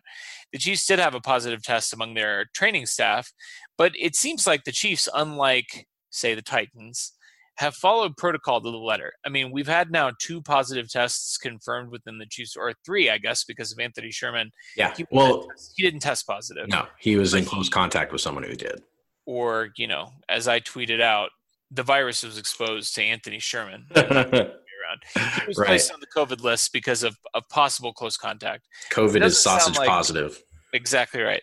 [0.52, 3.30] The Chiefs did have a positive test among their training staff,
[3.76, 7.12] but it seems like the Chiefs, unlike, say, the Titans,
[7.56, 9.12] have followed protocol to the letter.
[9.26, 13.18] I mean, we've had now two positive tests confirmed within the Chiefs, or three, I
[13.18, 14.50] guess, because of Anthony Sherman.
[14.78, 14.94] Yeah.
[14.96, 15.46] He well,
[15.76, 16.68] he didn't test positive.
[16.68, 18.82] No, he was in close he, contact with someone who did.
[19.30, 21.30] Or, you know, as I tweeted out,
[21.70, 23.86] the virus was exposed to Anthony Sherman.
[23.94, 25.68] he was right.
[25.68, 28.66] placed on the COVID list because of, of possible close contact.
[28.90, 30.42] COVID is sausage like, positive.
[30.72, 31.42] Exactly right.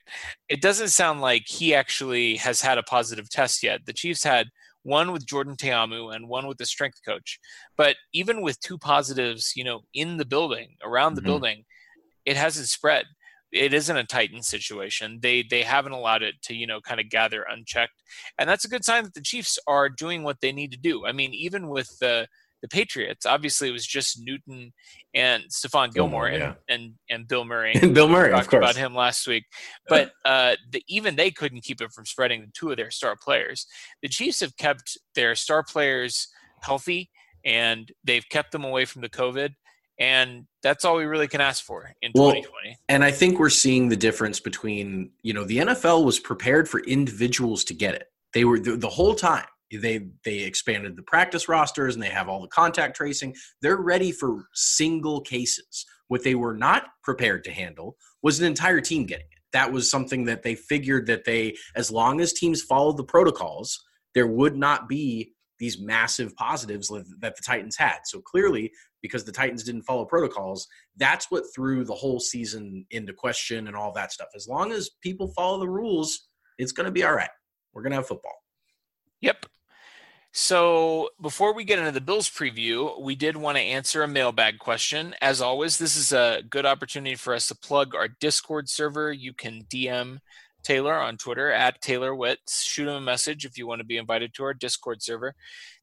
[0.50, 3.86] It doesn't sound like he actually has had a positive test yet.
[3.86, 4.48] The Chiefs had
[4.84, 7.40] one with Jordan Ta'amu and one with the strength coach.
[7.78, 11.30] But even with two positives, you know, in the building, around the mm-hmm.
[11.30, 11.64] building,
[12.26, 13.06] it hasn't spread.
[13.58, 15.20] It isn't a Titan situation.
[15.22, 18.04] They they haven't allowed it to, you know, kind of gather unchecked.
[18.38, 21.06] And that's a good sign that the Chiefs are doing what they need to do.
[21.06, 22.28] I mean, even with the
[22.62, 23.26] the Patriots.
[23.26, 24.74] Obviously, it was just Newton
[25.14, 26.54] and Stephon Gilmore, and, yeah.
[26.70, 27.74] and, and Bill Murray.
[27.74, 28.64] And Bill Murray, talked of course.
[28.64, 29.46] about him last week.
[29.88, 33.16] But uh, the, even they couldn't keep it from spreading to two of their star
[33.22, 33.66] players.
[34.02, 36.28] The Chiefs have kept their star players
[36.62, 37.10] healthy,
[37.46, 39.52] and they've kept them away from the COVID.
[40.00, 42.78] And that's all we really can ask for in well, 2020.
[42.90, 46.82] And I think we're seeing the difference between, you know, the NFL was prepared for
[46.82, 48.08] individuals to get it.
[48.34, 52.30] They were the, the whole time they they expanded the practice rosters and they have
[52.30, 57.52] all the contact tracing they're ready for single cases what they were not prepared to
[57.52, 61.56] handle was an entire team getting it that was something that they figured that they
[61.76, 63.84] as long as teams followed the protocols
[64.16, 66.88] there would not be these massive positives
[67.20, 71.84] that the titans had so clearly because the titans didn't follow protocols that's what threw
[71.84, 75.70] the whole season into question and all that stuff as long as people follow the
[75.70, 77.30] rules it's going to be all right
[77.74, 78.34] we're going to have football
[79.22, 79.46] Yep.
[80.34, 84.60] So before we get into the Bills preview, we did want to answer a mailbag
[84.60, 85.16] question.
[85.22, 89.12] As always, this is a good opportunity for us to plug our Discord server.
[89.12, 90.20] You can DM
[90.64, 92.62] Taylor on Twitter at Taylor Witz.
[92.64, 95.34] Shoot him a message if you want to be invited to our Discord server.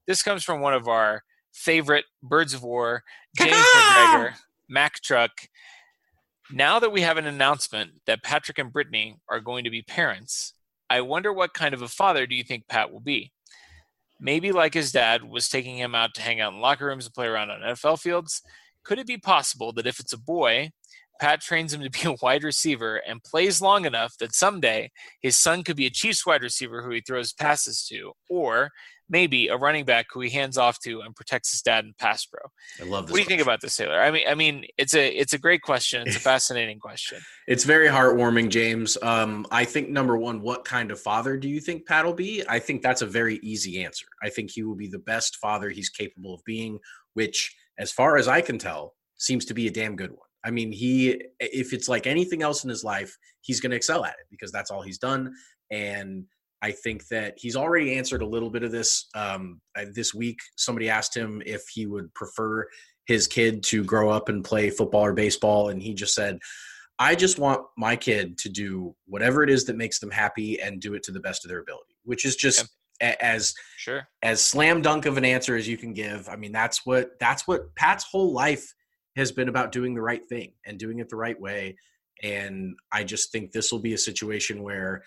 [0.07, 1.23] This comes from one of our
[1.55, 3.05] favorite birds of war,
[3.39, 4.35] James McGregor,
[4.69, 5.31] Mac Truck.
[6.53, 10.53] Now that we have an announcement that Patrick and Brittany are going to be parents,
[10.91, 13.33] I wonder what kind of a father do you think Pat will be?
[14.21, 17.15] Maybe like his dad was taking him out to hang out in locker rooms and
[17.15, 18.43] play around on NFL fields.
[18.85, 20.71] Could it be possible that if it's a boy,
[21.21, 24.91] Pat trains him to be a wide receiver and plays long enough that someday
[25.21, 28.71] his son could be a Chiefs wide receiver who he throws passes to, or
[29.09, 32.25] maybe a running back who he hands off to and protects his dad in pass
[32.25, 32.41] pro.
[32.81, 33.13] I love this.
[33.13, 34.01] What do you think about this, Taylor?
[34.01, 36.07] I mean, I mean, it's a it's a great question.
[36.07, 37.19] It's a fascinating question.
[37.47, 38.97] It's very heartwarming, James.
[39.03, 42.43] Um, I think number one, what kind of father do you think Pat will be?
[42.49, 44.07] I think that's a very easy answer.
[44.23, 46.79] I think he will be the best father he's capable of being,
[47.15, 50.19] which, as far as I can tell, seems to be a damn good one.
[50.45, 54.05] I mean, he if it's like anything else in his life, he's going to excel
[54.05, 55.33] at it because that's all he's done.
[55.71, 56.25] And
[56.65, 59.09] I think that he's already answered a little bit of this.
[59.15, 59.61] Um,
[59.93, 62.67] this week, somebody asked him if he would prefer
[63.05, 66.39] his kid to grow up and play football or baseball, and he just said,
[66.99, 70.81] "I just want my kid to do whatever it is that makes them happy and
[70.81, 72.67] do it to the best of their ability," which is just
[72.99, 73.19] yep.
[73.21, 76.31] as sure as slam dunk of an answer as you can give.
[76.31, 78.73] I mean, that's what that's what Pat's whole life
[79.17, 81.77] has been about doing the right thing and doing it the right way.
[82.23, 85.03] And I just think this will be a situation where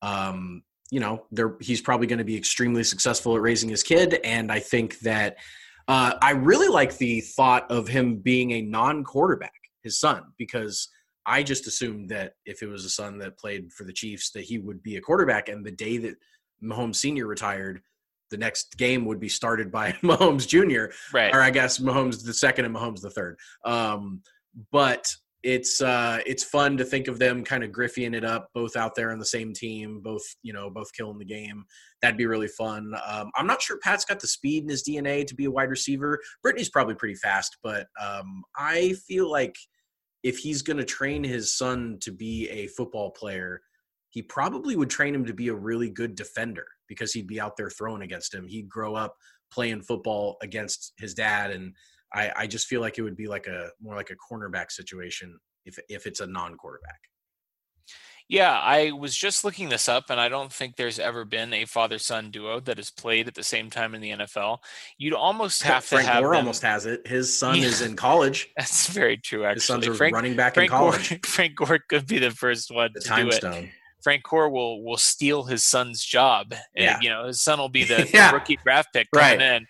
[0.00, 1.24] um, you know,
[1.58, 4.20] he's probably going to be extremely successful at raising his kid.
[4.24, 5.38] And I think that
[5.88, 10.88] Uh, I really like the thought of him being a non-quarterback, his son, because
[11.26, 14.44] I just assumed that if it was a son that played for the Chiefs, that
[14.44, 15.48] he would be a quarterback.
[15.48, 16.14] And the day that
[16.62, 17.80] Mahomes Senior retired,
[18.30, 20.94] the next game would be started by Mahomes Jr.
[21.12, 21.34] Right.
[21.34, 23.38] Or I guess Mahomes the second and Mahomes the third.
[23.64, 24.22] Um,
[24.70, 28.76] but it's uh, it's fun to think of them kind of griffying it up, both
[28.76, 31.64] out there on the same team, both you know, both killing the game.
[32.00, 32.92] That'd be really fun.
[33.06, 35.70] Um, I'm not sure Pat's got the speed in his DNA to be a wide
[35.70, 36.20] receiver.
[36.42, 39.56] Brittany's probably pretty fast, but um, I feel like
[40.22, 43.60] if he's going to train his son to be a football player,
[44.10, 47.56] he probably would train him to be a really good defender because he'd be out
[47.56, 48.46] there throwing against him.
[48.46, 49.16] He'd grow up
[49.50, 51.74] playing football against his dad, and
[52.14, 55.38] I, I just feel like it would be like a more like a cornerback situation
[55.64, 57.00] if if it's a non-quarterback.
[58.28, 61.64] Yeah, I was just looking this up, and I don't think there's ever been a
[61.66, 64.58] father-son duo that has played at the same time in the NFL.
[64.96, 67.06] You'd almost have Frank to have Gore them, almost has it.
[67.06, 67.64] His son Yeah.
[67.66, 68.48] is in college.
[68.56, 69.44] That's very true.
[69.44, 71.08] Actually, His son's Frank, running back Frank in college.
[71.10, 73.34] Gore, Frank Gore could be the first one the to time do it.
[73.34, 73.70] stone.
[74.02, 76.52] Frank Gore will will steal his son's job.
[76.74, 76.98] And, Yeah.
[77.00, 79.66] you know, his son will be the, the rookie draft pick coming in,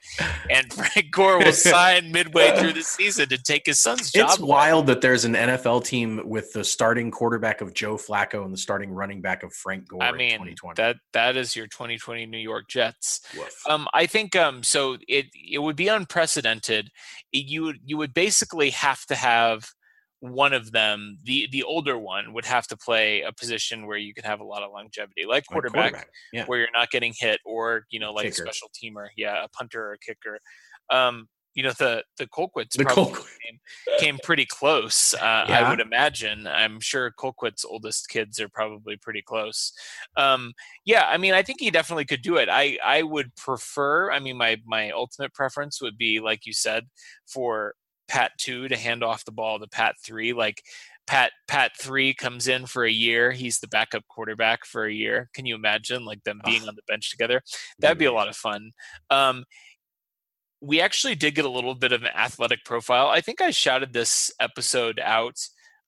[0.51, 4.31] and Frank Gore will sign midway through the season to take his son's job.
[4.31, 4.49] It's away.
[4.49, 8.59] wild that there's an NFL team with the starting quarterback of Joe Flacco and the
[8.59, 10.75] starting running back of Frank Gore I in mean, 2020.
[10.83, 13.21] that that is your 2020 New York Jets.
[13.37, 13.63] Woof.
[13.69, 14.97] Um, I think um, so.
[15.09, 16.91] It it would be unprecedented.
[17.33, 19.73] It- you would you would basically have to have
[20.23, 21.19] one of them.
[21.25, 24.45] The the older one would have to play a position where you can have a
[24.45, 26.45] lot of longevity, like Like quarterback, Yeah.
[26.47, 28.45] where you're not getting hit, or you know, like Kicker.
[28.45, 30.39] a special teamer, yeah, a punter or a kicker.
[30.91, 33.13] Um, you know, the the Colquitts The probably
[33.45, 33.59] came,
[33.99, 35.13] came pretty close.
[35.13, 36.47] Uh, I would imagine.
[36.47, 39.73] I'm sure Colquitt's oldest kids are probably pretty close.
[40.17, 40.53] Um,
[40.87, 42.49] yeah, I mean, I think he definitely could do it.
[42.49, 44.11] I I would prefer.
[44.13, 46.87] I mean, my my ultimate preference would be, like you said,
[47.27, 47.75] for
[48.13, 50.35] Pat two to hand off the ball to Pat three.
[50.35, 50.63] Like
[51.07, 53.33] Pat Pat three comes in for a year.
[53.33, 55.31] He's the backup quarterback for a year.
[55.33, 57.41] Can you imagine like them being on the bench together?
[57.79, 58.73] That'd be a lot of fun.
[59.09, 59.45] Um,
[60.61, 63.09] we actually did get a little bit of an athletic profile.
[63.09, 65.39] I think I shouted this episode out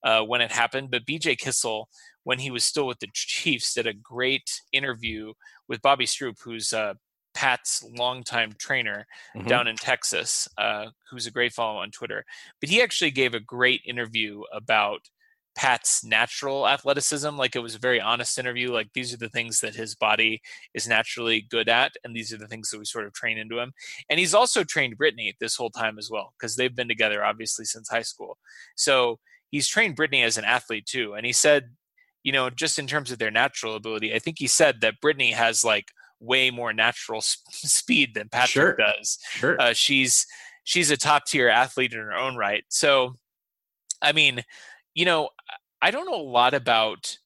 [0.03, 1.89] uh, when it happened, but BJ Kissel,
[2.25, 5.35] when he was still with the Chiefs, did a great interview
[5.69, 6.95] with Bobby Stroupe, who's uh,
[7.35, 9.49] Pat's longtime trainer Mhm.
[9.49, 12.25] down in Texas, uh, who's a great follow on Twitter.
[12.61, 15.09] But he actually gave a great interview about
[15.57, 17.37] Pat's natural athleticism.
[17.37, 18.73] Like it was a very honest interview.
[18.73, 20.43] Like these are the things that his body
[20.75, 23.61] is naturally good at, and these are the things that we sort of train into
[23.61, 23.73] him.
[24.11, 27.65] And he's also trained Brittany this whole time as well, because they've been together obviously
[27.65, 28.39] since high school.
[28.75, 29.21] So
[29.51, 31.15] he's trained Brittany as an athlete too.
[31.15, 31.77] And he said,
[32.25, 35.33] you know, just in terms of their natural ability, I think he said that Brittany
[35.33, 35.93] has like
[36.25, 38.77] way more natural s- speed than Patrick Sure.
[38.77, 39.61] does Sure.
[39.61, 40.27] uh, she's
[40.65, 42.65] she's a top tier athlete in her own right.
[42.69, 43.17] So,
[44.03, 44.43] I mean,
[44.95, 45.29] you know,
[45.83, 47.19] I don't know a lot about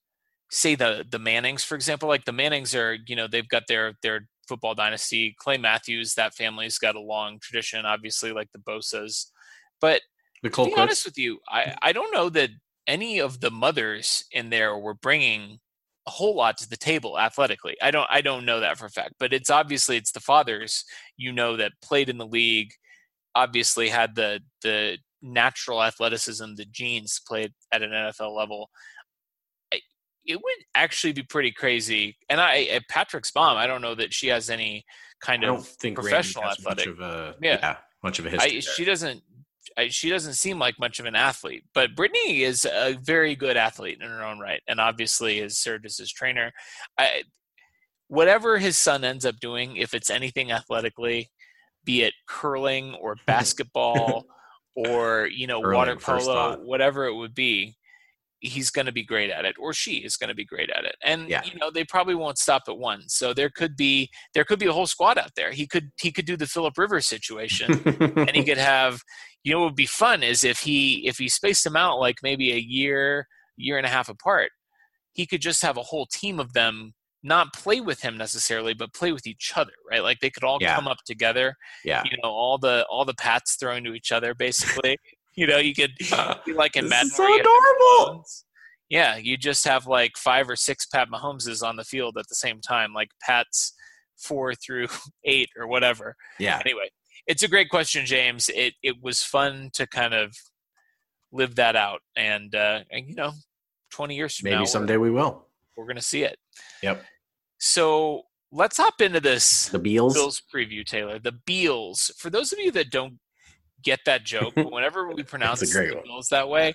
[0.50, 2.08] say the the Mannings, for example.
[2.08, 5.36] Like the Mannings are, you know, they've got their their football dynasty.
[5.38, 9.26] Clay Matthews, that family's got a long tradition, obviously, like the Bosas.
[9.80, 10.00] But
[10.42, 12.50] the to be honest with you, I I don't know that
[12.86, 15.60] any of the mothers in there were bringing
[16.08, 17.76] a whole lot to the table athletically.
[17.82, 20.84] I don't I don't know that for a fact, but it's obviously it's the fathers
[21.16, 22.70] you know that played in the league,
[23.34, 28.70] obviously had the the natural athleticism, the genes played at an NFL level.
[29.74, 29.82] I-
[30.24, 32.16] It would actually be pretty crazy.
[32.30, 34.84] And I at Patrick's mom, I don't know that she has any
[35.20, 36.86] kind of professional athletic.
[36.86, 37.58] Much of a, Yeah.
[37.60, 37.76] yeah.
[38.02, 38.56] much of a history.
[38.56, 39.22] I, she doesn't
[39.78, 43.56] I, she doesn't seem like much of an athlete, but Brittany is a very good
[43.56, 46.52] athlete in her own right, and obviously has served as his trainer.
[46.98, 47.22] I,
[48.08, 51.30] whatever his son ends up doing, if it's anything athletically,
[51.84, 54.26] be it curling or basketball
[54.74, 57.76] or you know Curling, water polo, whatever it would be,
[58.40, 60.84] he's going to be great at it, or she is going to be great at
[60.84, 60.96] it.
[61.04, 61.42] And Yeah.
[61.44, 64.66] you know they probably won't stop at one, so there could be there could be
[64.66, 65.50] a whole squad out there.
[65.52, 67.82] He could he could do the Philip Rivers situation
[68.16, 69.00] and he could have
[69.44, 72.16] you know what would be fun is if he if he spaced them out like
[72.22, 74.50] maybe a year year and a half apart
[75.12, 78.92] he could just have a whole team of them not play with him necessarily but
[78.92, 80.74] play with each other right like they could all Yeah.
[80.76, 81.54] come up together
[81.84, 82.02] yeah.
[82.04, 84.96] you know all the all the pats thrown to each other basically
[85.38, 85.92] you know you could
[86.46, 88.24] be like in Madden so adorable.
[88.90, 92.34] Yeah you just have like five or six pat mahomeses on the field at the
[92.34, 93.74] same time like pats
[94.18, 94.86] four through
[95.24, 96.60] eight or whatever Yeah.
[96.64, 96.88] anyway,
[97.26, 98.48] it's a great question, James.
[98.54, 100.34] It it was fun to kind of
[101.30, 103.32] live that out, and uh, and you know,
[103.90, 105.46] twenty years from Maybe now, someday we will.
[105.76, 106.38] we're, to see it.
[106.82, 107.04] Yep.
[107.58, 110.14] So let's hop into this the Beals.
[110.14, 111.18] Bills preview, Taylor.
[111.18, 112.10] The Beals.
[112.16, 113.18] For those of you that don't
[113.82, 116.04] get that joke, but whenever we pronounce one.
[116.04, 116.74] Bills that way,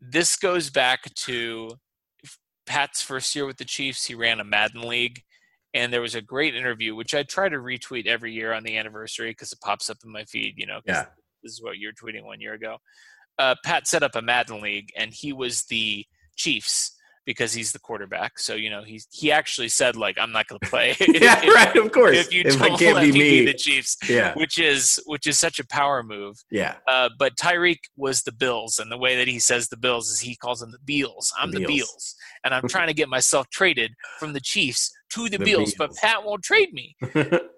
[0.00, 1.70] this goes back to
[2.66, 4.04] Pat's first year with the Chiefs.
[4.04, 5.22] He ran a Madden league,
[5.74, 8.76] and there was a great interview which I try to retweet every year on the
[8.76, 10.54] anniversary because it pops up in my feed.
[10.56, 11.06] You know, yeah.
[11.42, 12.78] this is what you're tweeting one year ago.
[13.38, 16.04] Uh, Pat set up a Madden league, and he was the
[16.36, 18.38] Chiefs because he's the quarterback.
[18.38, 20.96] So you know he he actually said like I'm not going to play.
[21.00, 21.76] yeah, if, right.
[21.76, 22.16] Of course.
[22.16, 24.34] If you if don't let me, be the Chiefs, yeah.
[24.34, 26.42] which is which is such a power move.
[26.50, 26.76] Yeah.
[26.88, 30.20] Uh, but Tyreek was the Bills, and the way that he says the Bills is
[30.20, 31.32] he calls them the Beals.
[31.38, 32.14] I'm the, the Beals,
[32.44, 35.74] and I'm trying to get myself traded from the Chiefs to the, the Beals, Beals,
[35.78, 36.96] but Pat won't trade me.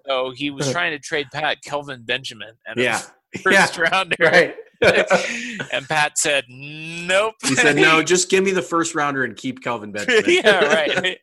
[0.07, 3.01] so he was trying to trade Pat Kelvin Benjamin and yeah.
[3.41, 3.83] first yeah.
[3.83, 4.15] rounder.
[4.19, 4.55] Right.
[4.81, 9.61] And Pat said, "Nope." He said, "No, just give me the first rounder and keep
[9.61, 11.17] Kelvin Benjamin." yeah, right.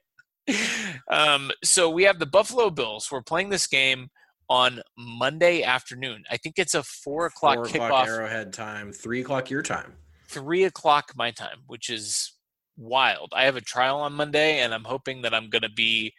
[1.09, 3.09] um, so we have the Buffalo Bills.
[3.11, 4.09] We're playing this game
[4.49, 6.25] on Monday afternoon.
[6.31, 8.07] I think it's a four o'clock four o'clock kickoff.
[8.07, 9.95] Arrowhead time, three o'clock your time,
[10.29, 12.33] three o'clock my time, which is
[12.77, 13.33] wild.
[13.35, 16.13] I have a trial on Monday, and I'm hoping that I'm going to be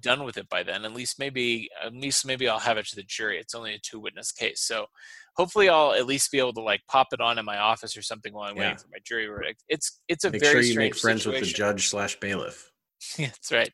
[0.00, 0.84] done with it by then.
[0.84, 3.38] At least maybe, at least maybe I'll have it to the jury.
[3.38, 4.86] It's only a two witness case, so
[5.36, 8.02] hopefully I'll at least be able to like pop it on in my office or
[8.02, 8.62] something while I'm yeah.
[8.62, 9.64] waiting for my jury verdict.
[9.68, 11.40] It's it's a make very sure you make friends situation.
[11.40, 12.70] with the judge slash bailiff.
[13.18, 13.72] yeah, that's right.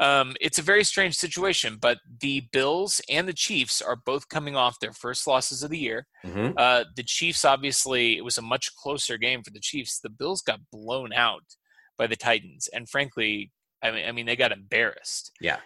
[0.00, 4.56] Um, it's a very strange situation, but the Bills and the Chiefs are both coming
[4.56, 6.06] off their first losses of the year.
[6.24, 6.52] Mm-hmm.
[6.56, 10.00] Uh, the Chiefs, obviously, it was a much closer game for the Chiefs.
[10.00, 11.44] The Bills got blown out
[11.96, 13.52] by the Titans, and frankly,
[13.82, 15.32] I mean, I mean, they got embarrassed.
[15.40, 15.58] Yeah.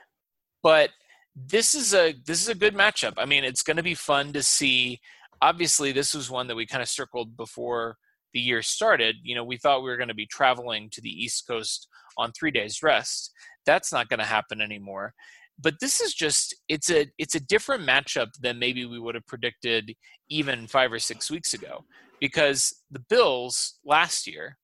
[0.62, 0.91] But
[1.37, 3.14] this is a this is a good matchup.
[3.16, 5.01] I mean, it's going to be fun to see.
[5.43, 7.97] Obviously, this was one that we kind of circled before
[8.32, 9.16] the year started.
[9.22, 12.32] You know, we thought we were going to be traveling to the East Coast on
[12.32, 13.32] three days rest.
[13.66, 15.14] That's not going to happen anymore.
[15.61, 19.26] But this is just it's a it's a different matchup than maybe we would have
[19.26, 19.95] predicted
[20.28, 21.85] even five or six weeks ago
[22.20, 24.57] because the Bills last year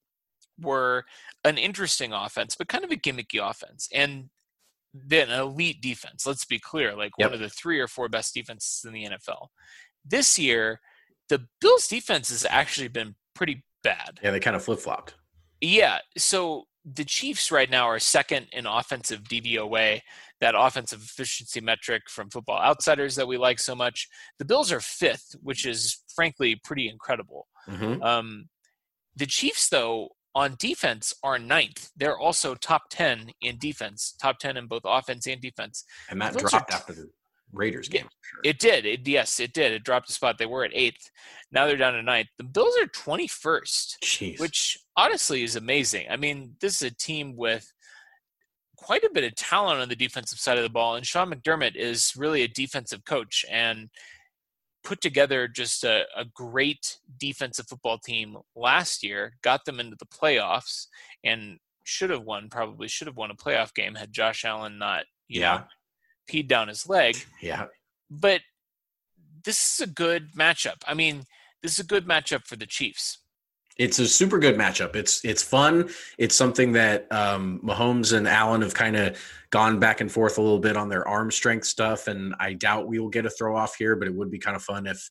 [0.60, 1.04] were
[1.44, 3.88] an interesting offense, but kind of a gimmicky offense.
[3.94, 4.30] And
[4.94, 6.26] an elite defense.
[6.26, 7.30] Let's be clear, like yep.
[7.30, 9.48] one of the three or four best defenses in the NFL.
[10.04, 10.80] This year,
[11.28, 14.18] the Bills' defense has actually been pretty bad.
[14.22, 15.14] Yeah, they kind of flip flopped.
[15.60, 20.00] Yeah, so the Chiefs right now are second in offensive DVOA,
[20.40, 24.08] that offensive efficiency metric from Football Outsiders that we like so much.
[24.38, 27.46] The Bills are fifth, which is frankly pretty incredible.
[27.68, 28.02] Mm-hmm.
[28.02, 28.48] Um,
[29.14, 31.90] the Chiefs, though, on defense are ninth.
[31.96, 35.84] They're also top 10 in defense, top 10 in both offense and defense.
[36.08, 37.10] And that Those dropped after the
[37.52, 38.08] Raiders game.
[38.22, 38.40] Sure.
[38.44, 38.86] It did.
[38.86, 39.72] It, yes, it did.
[39.72, 40.38] It dropped a spot.
[40.38, 41.10] They were at eighth.
[41.50, 42.28] Now they're down to ninth.
[42.38, 44.40] The Bills are 21st, Jeez.
[44.40, 46.06] which honestly is amazing.
[46.08, 47.70] I mean, this is a team with
[48.76, 50.94] quite a bit of talent on the defensive side of the ball.
[50.94, 53.44] And Sean McDermott is really a defensive coach.
[53.50, 53.90] And
[54.82, 60.06] put together just a, a, great defensive football team last year, got them into the
[60.06, 60.86] playoffs,
[61.24, 65.04] and should have won, probably should have won a playoff game had Josh Allen not,
[65.28, 65.56] you yeah.
[65.56, 65.64] know,
[66.30, 67.16] peed down his leg.
[67.42, 67.66] Yeah.
[68.10, 68.40] But
[69.44, 70.82] this is a good matchup.
[70.86, 71.24] I mean,
[71.62, 73.18] this is a good matchup for the Chiefs
[73.80, 74.94] it's a super good matchup.
[74.94, 75.88] It's it's fun.
[76.18, 79.18] It's something that um, Mahomes and Allen have kind of
[79.48, 82.88] gone back and forth a little bit on their arm strength stuff, and I doubt
[82.88, 83.96] we will get a throw off here.
[83.96, 85.10] But it would be kind of fun if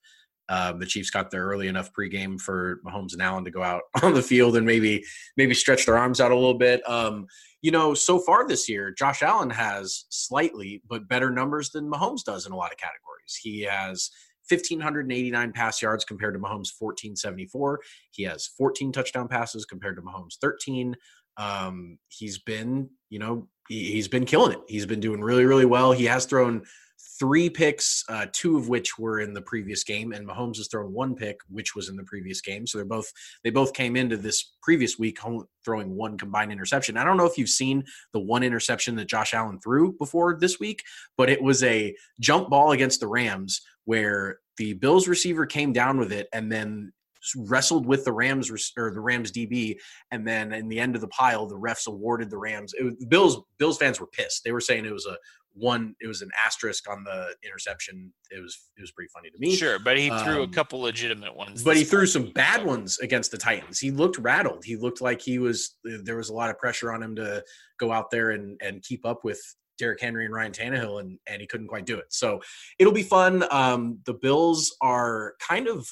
[0.50, 3.82] uh, the Chiefs got there early enough pregame for Mahomes and Allen to go out
[4.04, 5.04] on the field and maybe
[5.36, 6.88] maybe stretch their arms out a little bit.
[6.88, 7.26] Um,
[7.64, 12.24] you know, so far this year, Josh Allen has slightly but better numbers than Mahomes
[12.24, 13.36] does in a lot of categories.
[13.42, 14.12] He has
[14.50, 17.80] 1,589 pass yards compared to Mahomes' 1,474.
[18.12, 20.96] He has 14 touchdown passes compared to Mahomes' 13.
[21.38, 24.60] Um, he's been, you know, he, has been killing it.
[24.68, 25.92] He's been doing really, really well.
[25.92, 26.64] He has thrown
[27.20, 30.94] three picks, uh, two of which were in the previous game, and Mahomes has thrown
[30.94, 32.66] one pick, which was in the previous game.
[32.66, 33.12] So they're both
[33.44, 35.20] they both came into this previous week
[35.64, 36.98] throwing one combined interception.
[36.98, 37.84] I don't know if you've seen
[38.14, 40.84] the one interception that Josh Allen threw before this week,
[41.18, 45.98] but it was a jump ball against the Rams where the Bills receiver came down
[45.98, 46.94] with it and then
[47.36, 49.78] wrestled with the Rams or the Rams DB,
[50.12, 52.76] and then in the end of the pile, the refs awarded the Rams.
[52.80, 54.44] It was, Bills Bills fans were pissed.
[54.44, 55.18] They were saying it was a
[55.54, 58.14] one it was an asterisk on the interception.
[58.30, 59.56] It was it was pretty funny to me.
[59.56, 63.00] Sure but he threw um, a couple legitimate ones but he threw some bad ones
[63.00, 63.80] against the titans.
[63.80, 64.64] He looked rattled.
[64.64, 67.44] He looked like he was there was a lot of pressure on him to
[67.80, 69.42] go out there and and keep up with
[69.80, 72.14] Derrick Henry and Ryan Tannehill, and and he couldn't quite do it.
[72.14, 72.42] So
[72.78, 73.46] it'll be fun.
[73.50, 75.88] Um, the Bills are kind of,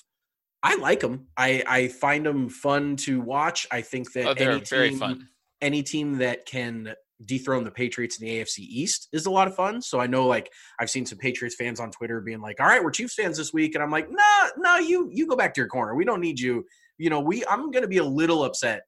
[0.62, 1.28] I like them.
[1.38, 3.66] I I find them fun to watch.
[3.72, 5.28] I think that oh, any team,
[5.62, 6.94] any team that can
[7.26, 9.82] dethrone the Patriots in the AFC East is a lot of fun.
[9.82, 12.84] So I know like I've seen some Patriots fans on Twitter being like, "All right,
[12.84, 15.62] we're Chiefs fans this week," and I'm like, "Nah, nah, you you go back to
[15.62, 15.96] your corner.
[15.96, 16.66] We don't need you."
[16.98, 18.84] You know, we I'm going to be a little upset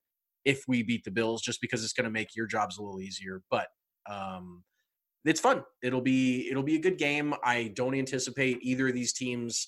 [0.46, 3.02] if we beat the Bills just because it's going to make your jobs a little
[3.02, 3.68] easier, but
[4.10, 4.64] um
[5.26, 5.64] it's fun.
[5.84, 7.34] It'll be it'll be a good game.
[7.44, 9.68] I don't anticipate either of these teams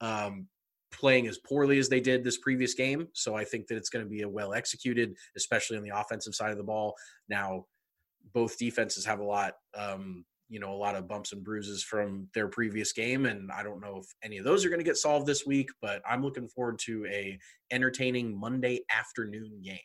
[0.00, 0.48] um
[0.92, 3.08] playing as poorly as they did this previous game.
[3.14, 6.34] So I think that it's going to be a well executed, especially on the offensive
[6.34, 6.94] side of the ball.
[7.28, 7.66] Now,
[8.32, 12.28] both defenses have a lot, um, you know, a lot of bumps and bruises from
[12.34, 14.98] their previous game, and I don't know if any of those are going to get
[14.98, 15.70] solved this week.
[15.80, 17.38] But I'm looking forward to a
[17.70, 19.78] entertaining Monday afternoon game.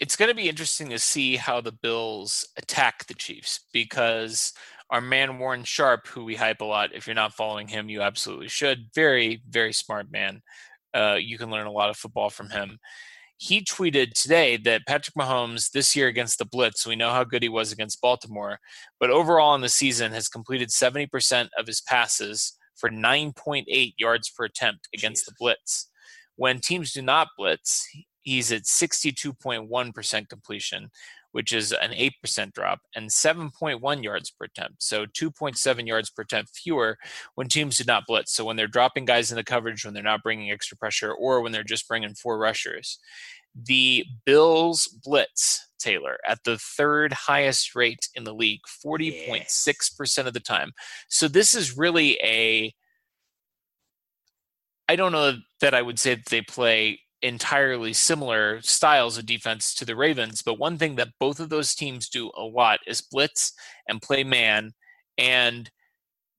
[0.00, 4.52] It's going to be interesting to see how the Bills attack the Chiefs because
[4.90, 6.94] our man Warren Sharp, who we hype a lot.
[6.94, 8.86] If you're not following him, you absolutely should.
[8.94, 10.42] Very, very smart man.
[10.92, 12.78] Uh, you can learn a lot of football from him
[13.42, 17.42] he tweeted today that Patrick Mahomes this year against the Blitz, we know how good
[17.42, 18.58] he was against Baltimore,
[19.00, 24.44] but overall in the season has completed 70% of his passes for 9.8 yards per
[24.44, 25.88] attempt against the Blitz.
[26.36, 27.88] When teams do not blitz,
[28.22, 30.90] he's at 62.1% completion,
[31.32, 34.82] which is an 8% drop, and 7.1 yards per attempt.
[34.82, 36.98] So 2.7 yards per attempt fewer
[37.34, 38.32] when teams do not blitz.
[38.34, 41.40] So when they're dropping guys in the coverage, when they're not bringing extra pressure, or
[41.40, 42.98] when they're just bringing four rushers.
[43.54, 50.40] The Bills blitz, Taylor, at the third highest rate in the league, 40.6% of the
[50.40, 50.72] time.
[51.08, 52.72] So this is really a.
[54.88, 59.74] I don't know that I would say that they play entirely similar styles of defense
[59.74, 63.00] to the Ravens, but one thing that both of those teams do a lot is
[63.02, 63.52] blitz
[63.88, 64.72] and play man.
[65.18, 65.70] And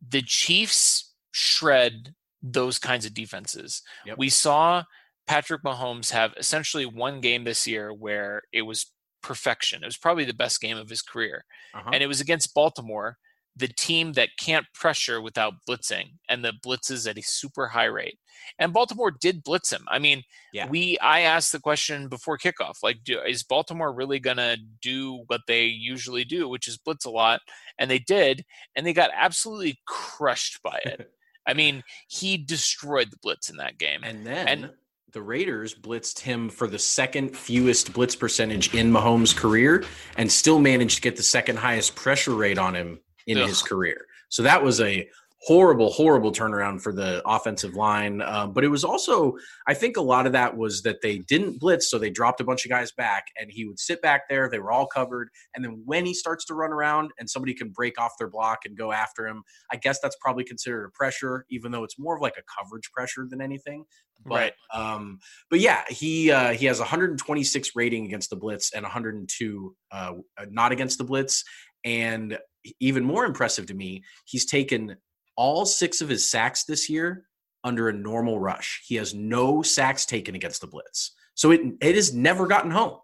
[0.08, 3.84] the Chiefs shred those kinds of defenses.
[4.06, 4.18] Yep.
[4.18, 4.84] We saw
[5.28, 9.84] Patrick Mahomes have essentially one game this year where it was perfection.
[9.84, 11.46] It was probably the best game of his career.
[11.76, 11.92] Uh-huh.
[11.94, 13.18] And it was against Baltimore
[13.56, 18.18] the team that can't pressure without blitzing and the blitzes at a super high rate.
[18.58, 19.84] And Baltimore did blitz him.
[19.88, 20.24] I mean,
[20.54, 20.70] yeah.
[20.70, 25.24] we I asked the question before kickoff, like do, is Baltimore really going to do
[25.28, 27.42] what they usually do, which is blitz a lot?
[27.78, 28.44] And they did,
[28.76, 31.12] and they got absolutely crushed by it.
[31.48, 34.02] I mean, he destroyed the blitz in that game.
[34.04, 34.70] And then and,
[35.12, 39.84] the Raiders blitzed him for the second fewest blitz percentage in Mahomes' career
[40.18, 43.48] and still managed to get the second highest pressure rate on him in Ugh.
[43.48, 44.06] his career.
[44.30, 45.08] So that was a
[45.44, 48.22] horrible, horrible turnaround for the offensive line.
[48.22, 49.36] Um, but it was also,
[49.68, 52.44] I think a lot of that was that they didn't blitz, so they dropped a
[52.44, 54.50] bunch of guys back, and he would sit back there.
[54.50, 57.70] They were all covered, and then when he starts to run around and somebody can
[57.70, 59.42] break off their block and go after him,
[59.72, 62.92] I guess that's probably considered a pressure, even though it's more of like a coverage
[62.92, 63.86] pressure than anything.
[64.24, 64.54] But right.
[64.72, 65.18] um,
[65.50, 70.14] but yeah, he uh, he has 126 rating against the blitz and 102 uh,
[70.52, 71.44] not against the blitz,
[71.84, 72.38] and
[72.80, 74.98] even more impressive to me, he's taken
[75.36, 77.26] all six of his sacks this year
[77.64, 78.84] under a normal rush.
[78.86, 81.12] He has no sacks taken against the blitz.
[81.36, 82.98] So it it has never gotten home.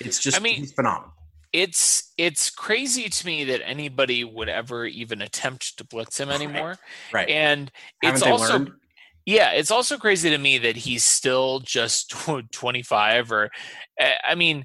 [0.00, 1.12] It's just I mean, phenomenal.
[1.52, 6.78] It's it's crazy to me that anybody would ever even attempt to blitz him anymore.
[7.12, 7.26] Right.
[7.26, 7.28] right.
[7.28, 7.70] And
[8.02, 8.72] it's also learned?
[9.24, 12.14] yeah, it's also crazy to me that he's still just
[12.52, 13.50] 25 or
[14.24, 14.64] I mean,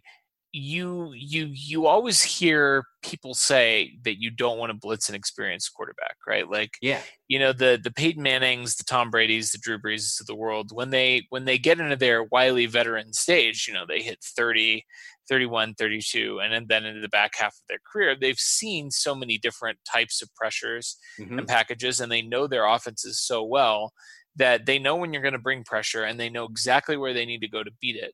[0.56, 5.74] you you you always hear people say that you don't want to blitz an experienced
[5.74, 6.48] quarterback, right?
[6.48, 10.28] Like, yeah, you know the the Peyton Mannings, the Tom Brady's, the Drew Brees of
[10.28, 14.02] the world when they when they get into their wily veteran stage, you know they
[14.02, 14.86] hit 30,
[15.28, 19.40] 31, 32, and then into the back half of their career, they've seen so many
[19.40, 21.40] different types of pressures mm-hmm.
[21.40, 23.92] and packages, and they know their offenses so well
[24.36, 27.26] that they know when you're going to bring pressure and they know exactly where they
[27.26, 28.14] need to go to beat it.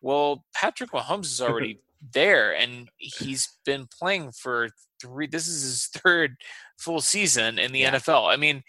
[0.00, 1.80] Well, Patrick Mahomes is already
[2.12, 4.68] there, and he's been playing for
[5.00, 5.26] three.
[5.26, 6.36] This is his third
[6.78, 7.92] full season in the yeah.
[7.92, 8.32] NFL.
[8.32, 8.62] I mean,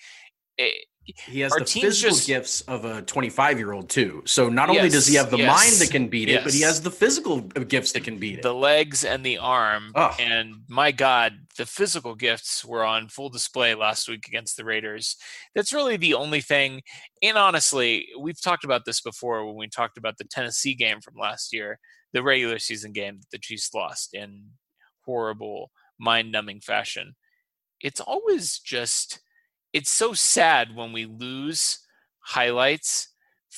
[0.57, 4.21] it, he has the physical just, gifts of a 25 year old too.
[4.25, 6.41] So not only does he have the yes, mind that can beat yes.
[6.41, 8.41] it, but he has the physical uh, gifts that can beat it.
[8.43, 9.91] The legs and the arm.
[9.95, 10.15] Oh.
[10.19, 15.17] And my God, the physical gifts were on full display last week against the Raiders.
[15.55, 16.81] That's really the only thing.
[17.23, 21.15] And honestly, we've talked about this before when we talked about the Tennessee game from
[21.19, 21.79] last year,
[22.13, 24.43] the regular season game that the Chiefs lost in
[25.05, 27.15] horrible, mind numbing fashion.
[27.81, 29.19] It's always just
[29.73, 31.79] it's so sad when we lose
[32.19, 33.09] highlights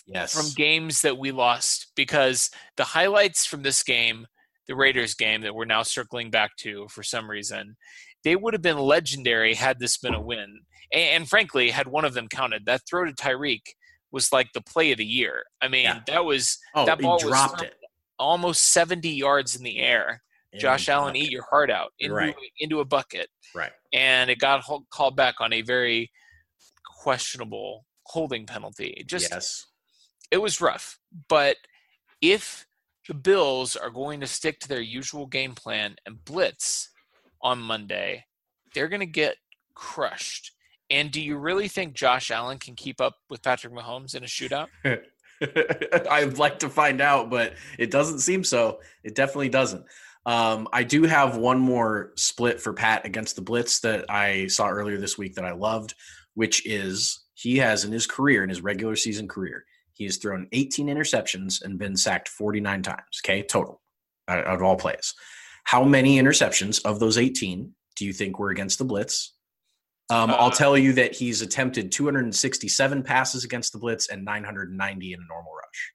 [0.08, 0.34] yes.
[0.34, 4.26] from games that we lost because the highlights from this game,
[4.68, 7.76] the Raiders game that we're now circling back to for some reason,
[8.24, 10.60] they would have been legendary had this been a win.
[10.94, 13.64] And, and frankly, had one of them counted, that throw to Tyreek
[14.12, 15.44] was like the play of the year.
[15.62, 16.02] I mean, yeah.
[16.08, 17.76] that was oh, that ball dropped was it
[18.20, 20.22] almost 70 yards in the air
[20.60, 22.36] Josh Allen eat your heart out into, right.
[22.60, 23.28] into a bucket.
[23.56, 23.72] Right.
[23.94, 26.12] And it got called back on a very
[27.04, 29.04] questionable holding penalty.
[29.08, 29.66] just yes.
[30.32, 31.00] it was rough.
[31.30, 31.58] But
[32.22, 32.66] if
[33.08, 36.90] the Bills are going to stick to their usual game plan and blitz
[37.42, 38.26] on Monday,
[38.74, 39.36] they're going to get
[39.76, 40.52] crushed.
[40.90, 44.28] And do you really think Josh Allen can keep up with Patrick Mahomes in a
[44.28, 44.68] shootout?
[46.10, 48.80] I'd like to find out, but it doesn't seem so.
[49.04, 49.86] It definitely doesn't.
[50.26, 54.70] Um, I do have one more split for Pat against the Blitz that I saw
[54.70, 55.96] earlier this week that I loved,
[56.34, 60.48] which is he has in his career, in his regular season career, he has thrown
[60.52, 63.82] 18 interceptions and been sacked 49 times, okay, total
[64.28, 65.14] out of all plays.
[65.66, 69.34] How many interceptions of those 18 do you think were against the Blitz?
[70.10, 75.14] Um, uh, I'll tell you that he's attempted 267 passes against the Blitz and 990
[75.14, 75.93] in a normal rush.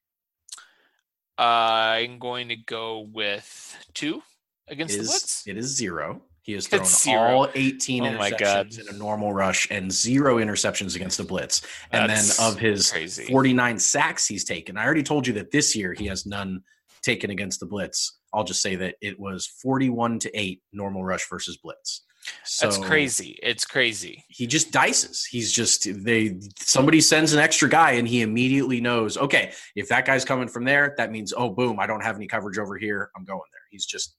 [1.38, 4.22] I'm going to go with two
[4.68, 5.46] against the Blitz.
[5.46, 6.22] It is zero.
[6.42, 11.18] He has thrown all 18 oh interceptions in a normal rush and zero interceptions against
[11.18, 11.60] the blitz.
[11.92, 13.26] And That's then of his crazy.
[13.26, 16.62] 49 sacks he's taken, I already told you that this year he has none
[17.02, 18.18] taken against the blitz.
[18.32, 22.06] I'll just say that it was 41 to 8 normal rush versus blitz.
[22.44, 23.38] So That's crazy.
[23.42, 24.24] It's crazy.
[24.28, 25.24] He just dices.
[25.24, 30.04] He's just they somebody sends an extra guy and he immediately knows, okay, if that
[30.04, 33.10] guy's coming from there, that means oh boom, I don't have any coverage over here.
[33.16, 33.62] I'm going there.
[33.70, 34.16] He's just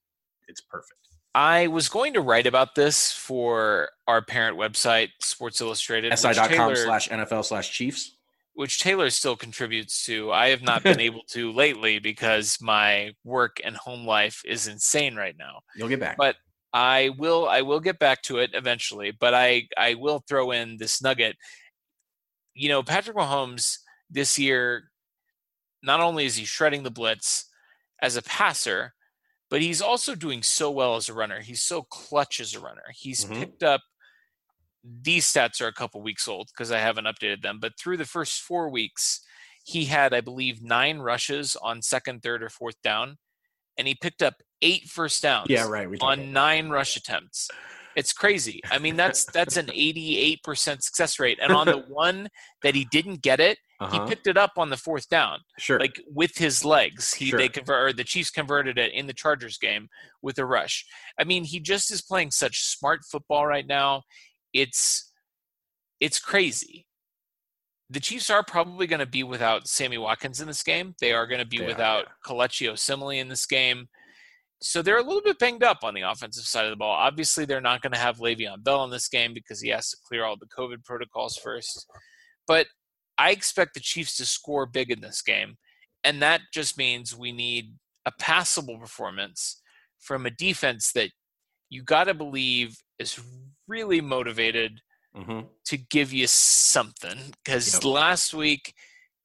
[0.47, 0.99] it's perfect.
[1.35, 6.17] I was going to write about this for our parent website, Sports Illustrated.
[6.17, 8.15] SI.com slash NFL slash Chiefs.
[8.55, 10.31] Which Taylor still contributes to.
[10.31, 15.15] I have not been able to lately because my work and home life is insane
[15.15, 15.61] right now.
[15.75, 16.17] You'll get back.
[16.17, 16.35] But
[16.73, 20.77] I will I will get back to it eventually, but I, I will throw in
[20.77, 21.35] this nugget.
[22.53, 23.77] You know, Patrick Mahomes
[24.09, 24.91] this year,
[25.81, 27.45] not only is he shredding the blitz
[28.01, 28.93] as a passer,
[29.49, 31.41] but he's also doing so well as a runner.
[31.41, 32.83] He's so clutch as a runner.
[32.93, 33.39] He's mm-hmm.
[33.39, 33.81] picked up
[34.83, 38.05] these stats are a couple weeks old because I haven't updated them, but through the
[38.05, 39.21] first four weeks,
[39.65, 43.17] he had, I believe, nine rushes on second, third, or fourth down,
[43.77, 45.47] and he picked up eight first downs.
[45.49, 45.87] Yeah, right.
[46.01, 47.49] on nine rush attempts.
[47.95, 48.61] It's crazy.
[48.71, 51.39] I mean, that's that's an 88% success rate.
[51.41, 52.29] And on the one
[52.61, 54.05] that he didn't get it, uh-huh.
[54.05, 55.39] he picked it up on the fourth down.
[55.57, 55.79] Sure.
[55.79, 57.13] Like with his legs.
[57.13, 57.39] He sure.
[57.39, 59.89] they convert the Chiefs converted it in the Chargers game
[60.21, 60.85] with a rush.
[61.19, 64.03] I mean, he just is playing such smart football right now.
[64.53, 65.11] It's
[65.99, 66.85] it's crazy.
[67.89, 70.93] The Chiefs are probably going to be without Sammy Watkins in this game.
[71.01, 72.69] They are going to be they without are, yeah.
[72.69, 73.87] Osemele in this game.
[74.61, 76.91] So they're a little bit banged up on the offensive side of the ball.
[76.91, 79.97] Obviously, they're not going to have Le'Veon Bell in this game because he has to
[80.05, 81.89] clear all the COVID protocols first.
[82.45, 82.67] But
[83.17, 85.55] I expect the Chiefs to score big in this game.
[86.03, 87.73] And that just means we need
[88.05, 89.61] a passable performance
[89.99, 91.11] from a defense that
[91.69, 93.19] you got to believe is
[93.67, 94.81] really motivated
[95.15, 95.41] mm-hmm.
[95.65, 97.33] to give you something.
[97.43, 97.83] Because yep.
[97.83, 98.73] last week,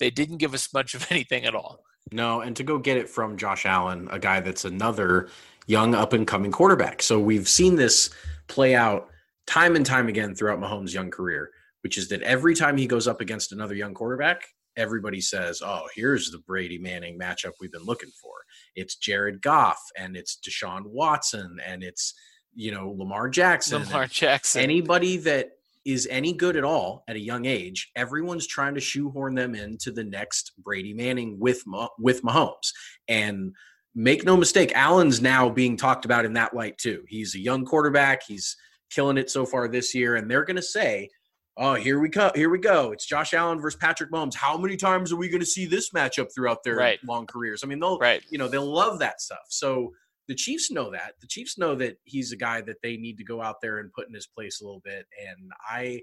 [0.01, 1.84] they didn't give us much of anything at all.
[2.13, 5.29] No, and to go get it from Josh Allen, a guy that's another
[5.67, 7.03] young up and coming quarterback.
[7.03, 8.11] So we've seen this
[8.47, 9.09] play out
[9.47, 11.51] time and time again throughout Mahomes' young career
[11.85, 15.87] which is that every time he goes up against another young quarterback, everybody says, "Oh,
[15.95, 18.33] here's the Brady Manning matchup we've been looking for.
[18.75, 22.15] It's Jared Goff and it's Deshaun Watson and it's
[22.55, 23.85] you know Lamar Jackson.
[23.85, 24.63] Lamar Jackson.
[24.63, 29.35] Anybody that is any good at all at a young age, everyone's trying to shoehorn
[29.35, 31.63] them into the next Brady Manning with
[31.99, 32.73] with Mahomes.
[33.09, 33.55] And
[33.95, 37.05] make no mistake, Allen's now being talked about in that light too.
[37.09, 38.23] He's a young quarterback.
[38.27, 38.57] He's
[38.91, 41.09] killing it so far this year, and they're going to say
[41.57, 42.31] oh, here we go.
[42.35, 42.93] Here we go.
[42.93, 44.35] It's Josh Allen versus Patrick Mahomes.
[44.35, 46.99] How many times are we going to see this matchup throughout their right.
[47.05, 47.63] long careers?
[47.63, 48.23] I mean, they'll, right.
[48.31, 49.47] you know, they'll love that stuff.
[49.49, 49.93] So
[50.29, 51.15] the Chiefs know that.
[51.21, 53.93] The Chiefs know that he's a guy that they need to go out there and
[53.93, 55.07] put in his place a little bit.
[55.21, 56.01] And I,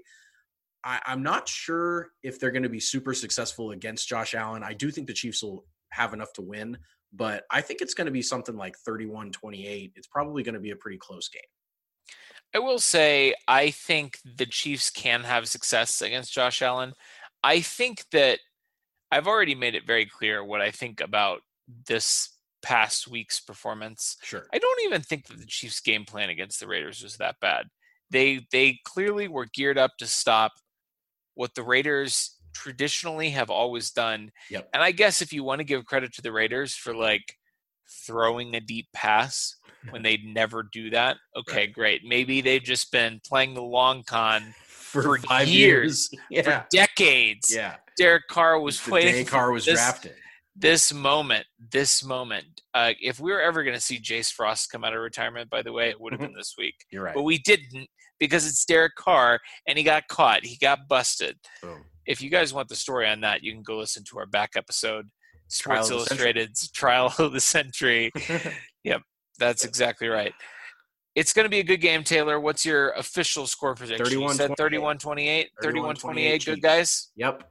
[0.84, 4.62] I I'm not sure if they're going to be super successful against Josh Allen.
[4.62, 6.78] I do think the Chiefs will have enough to win,
[7.12, 9.92] but I think it's going to be something like 31-28.
[9.96, 11.42] It's probably going to be a pretty close game.
[12.54, 16.92] I will say I think the Chiefs can have success against Josh Allen.
[17.42, 18.40] I think that
[19.10, 21.40] I've already made it very clear what I think about
[21.86, 22.30] this
[22.62, 24.16] past week's performance.
[24.22, 24.46] Sure.
[24.52, 27.66] I don't even think that the Chiefs game plan against the Raiders was that bad.
[28.10, 30.52] They they clearly were geared up to stop
[31.34, 34.30] what the Raiders traditionally have always done.
[34.50, 34.68] Yep.
[34.74, 37.36] And I guess if you want to give credit to the Raiders for like
[38.06, 39.56] throwing a deep pass
[39.90, 41.16] when they'd never do that.
[41.36, 41.72] Okay, right.
[41.72, 42.02] great.
[42.04, 46.22] Maybe they've just been playing the long con for, for five years, years.
[46.30, 46.42] Yeah.
[46.42, 47.54] for decades.
[47.54, 47.76] Yeah.
[47.98, 49.26] Derek Carr was the waiting.
[49.26, 50.14] Carr was this, drafted.
[50.54, 52.44] This moment, this moment,
[52.74, 55.62] uh, if we were ever going to see Jace Frost come out of retirement, by
[55.62, 56.74] the way, it would have been this week.
[56.90, 57.14] You're right.
[57.14, 57.88] But we didn't
[58.18, 60.44] because it's Derek Carr and he got caught.
[60.44, 61.36] He got busted.
[61.62, 61.84] Boom.
[62.06, 64.50] If you guys want the story on that, you can go listen to our back
[64.56, 65.08] episode,
[65.50, 65.96] Trial Sports of.
[65.96, 68.12] Illustrated's Trial of the Century.
[68.84, 69.02] Yep,
[69.38, 70.32] that's exactly right.
[71.14, 72.40] It's going to be a good game, Taylor.
[72.40, 74.10] What's your official score prediction?
[74.10, 74.32] You 31-28.
[74.32, 75.50] said 31 28.
[75.62, 76.44] 31 28.
[76.44, 77.12] Good, guys.
[77.14, 77.44] yep.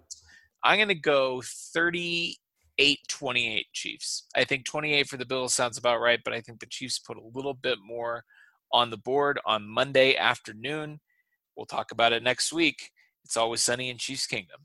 [0.61, 1.41] I'm going to go
[2.77, 4.27] 38 28 Chiefs.
[4.35, 7.17] I think 28 for the Bills sounds about right, but I think the Chiefs put
[7.17, 8.23] a little bit more
[8.71, 10.99] on the board on Monday afternoon.
[11.55, 12.91] We'll talk about it next week.
[13.25, 14.61] It's always sunny in Chiefs Kingdom.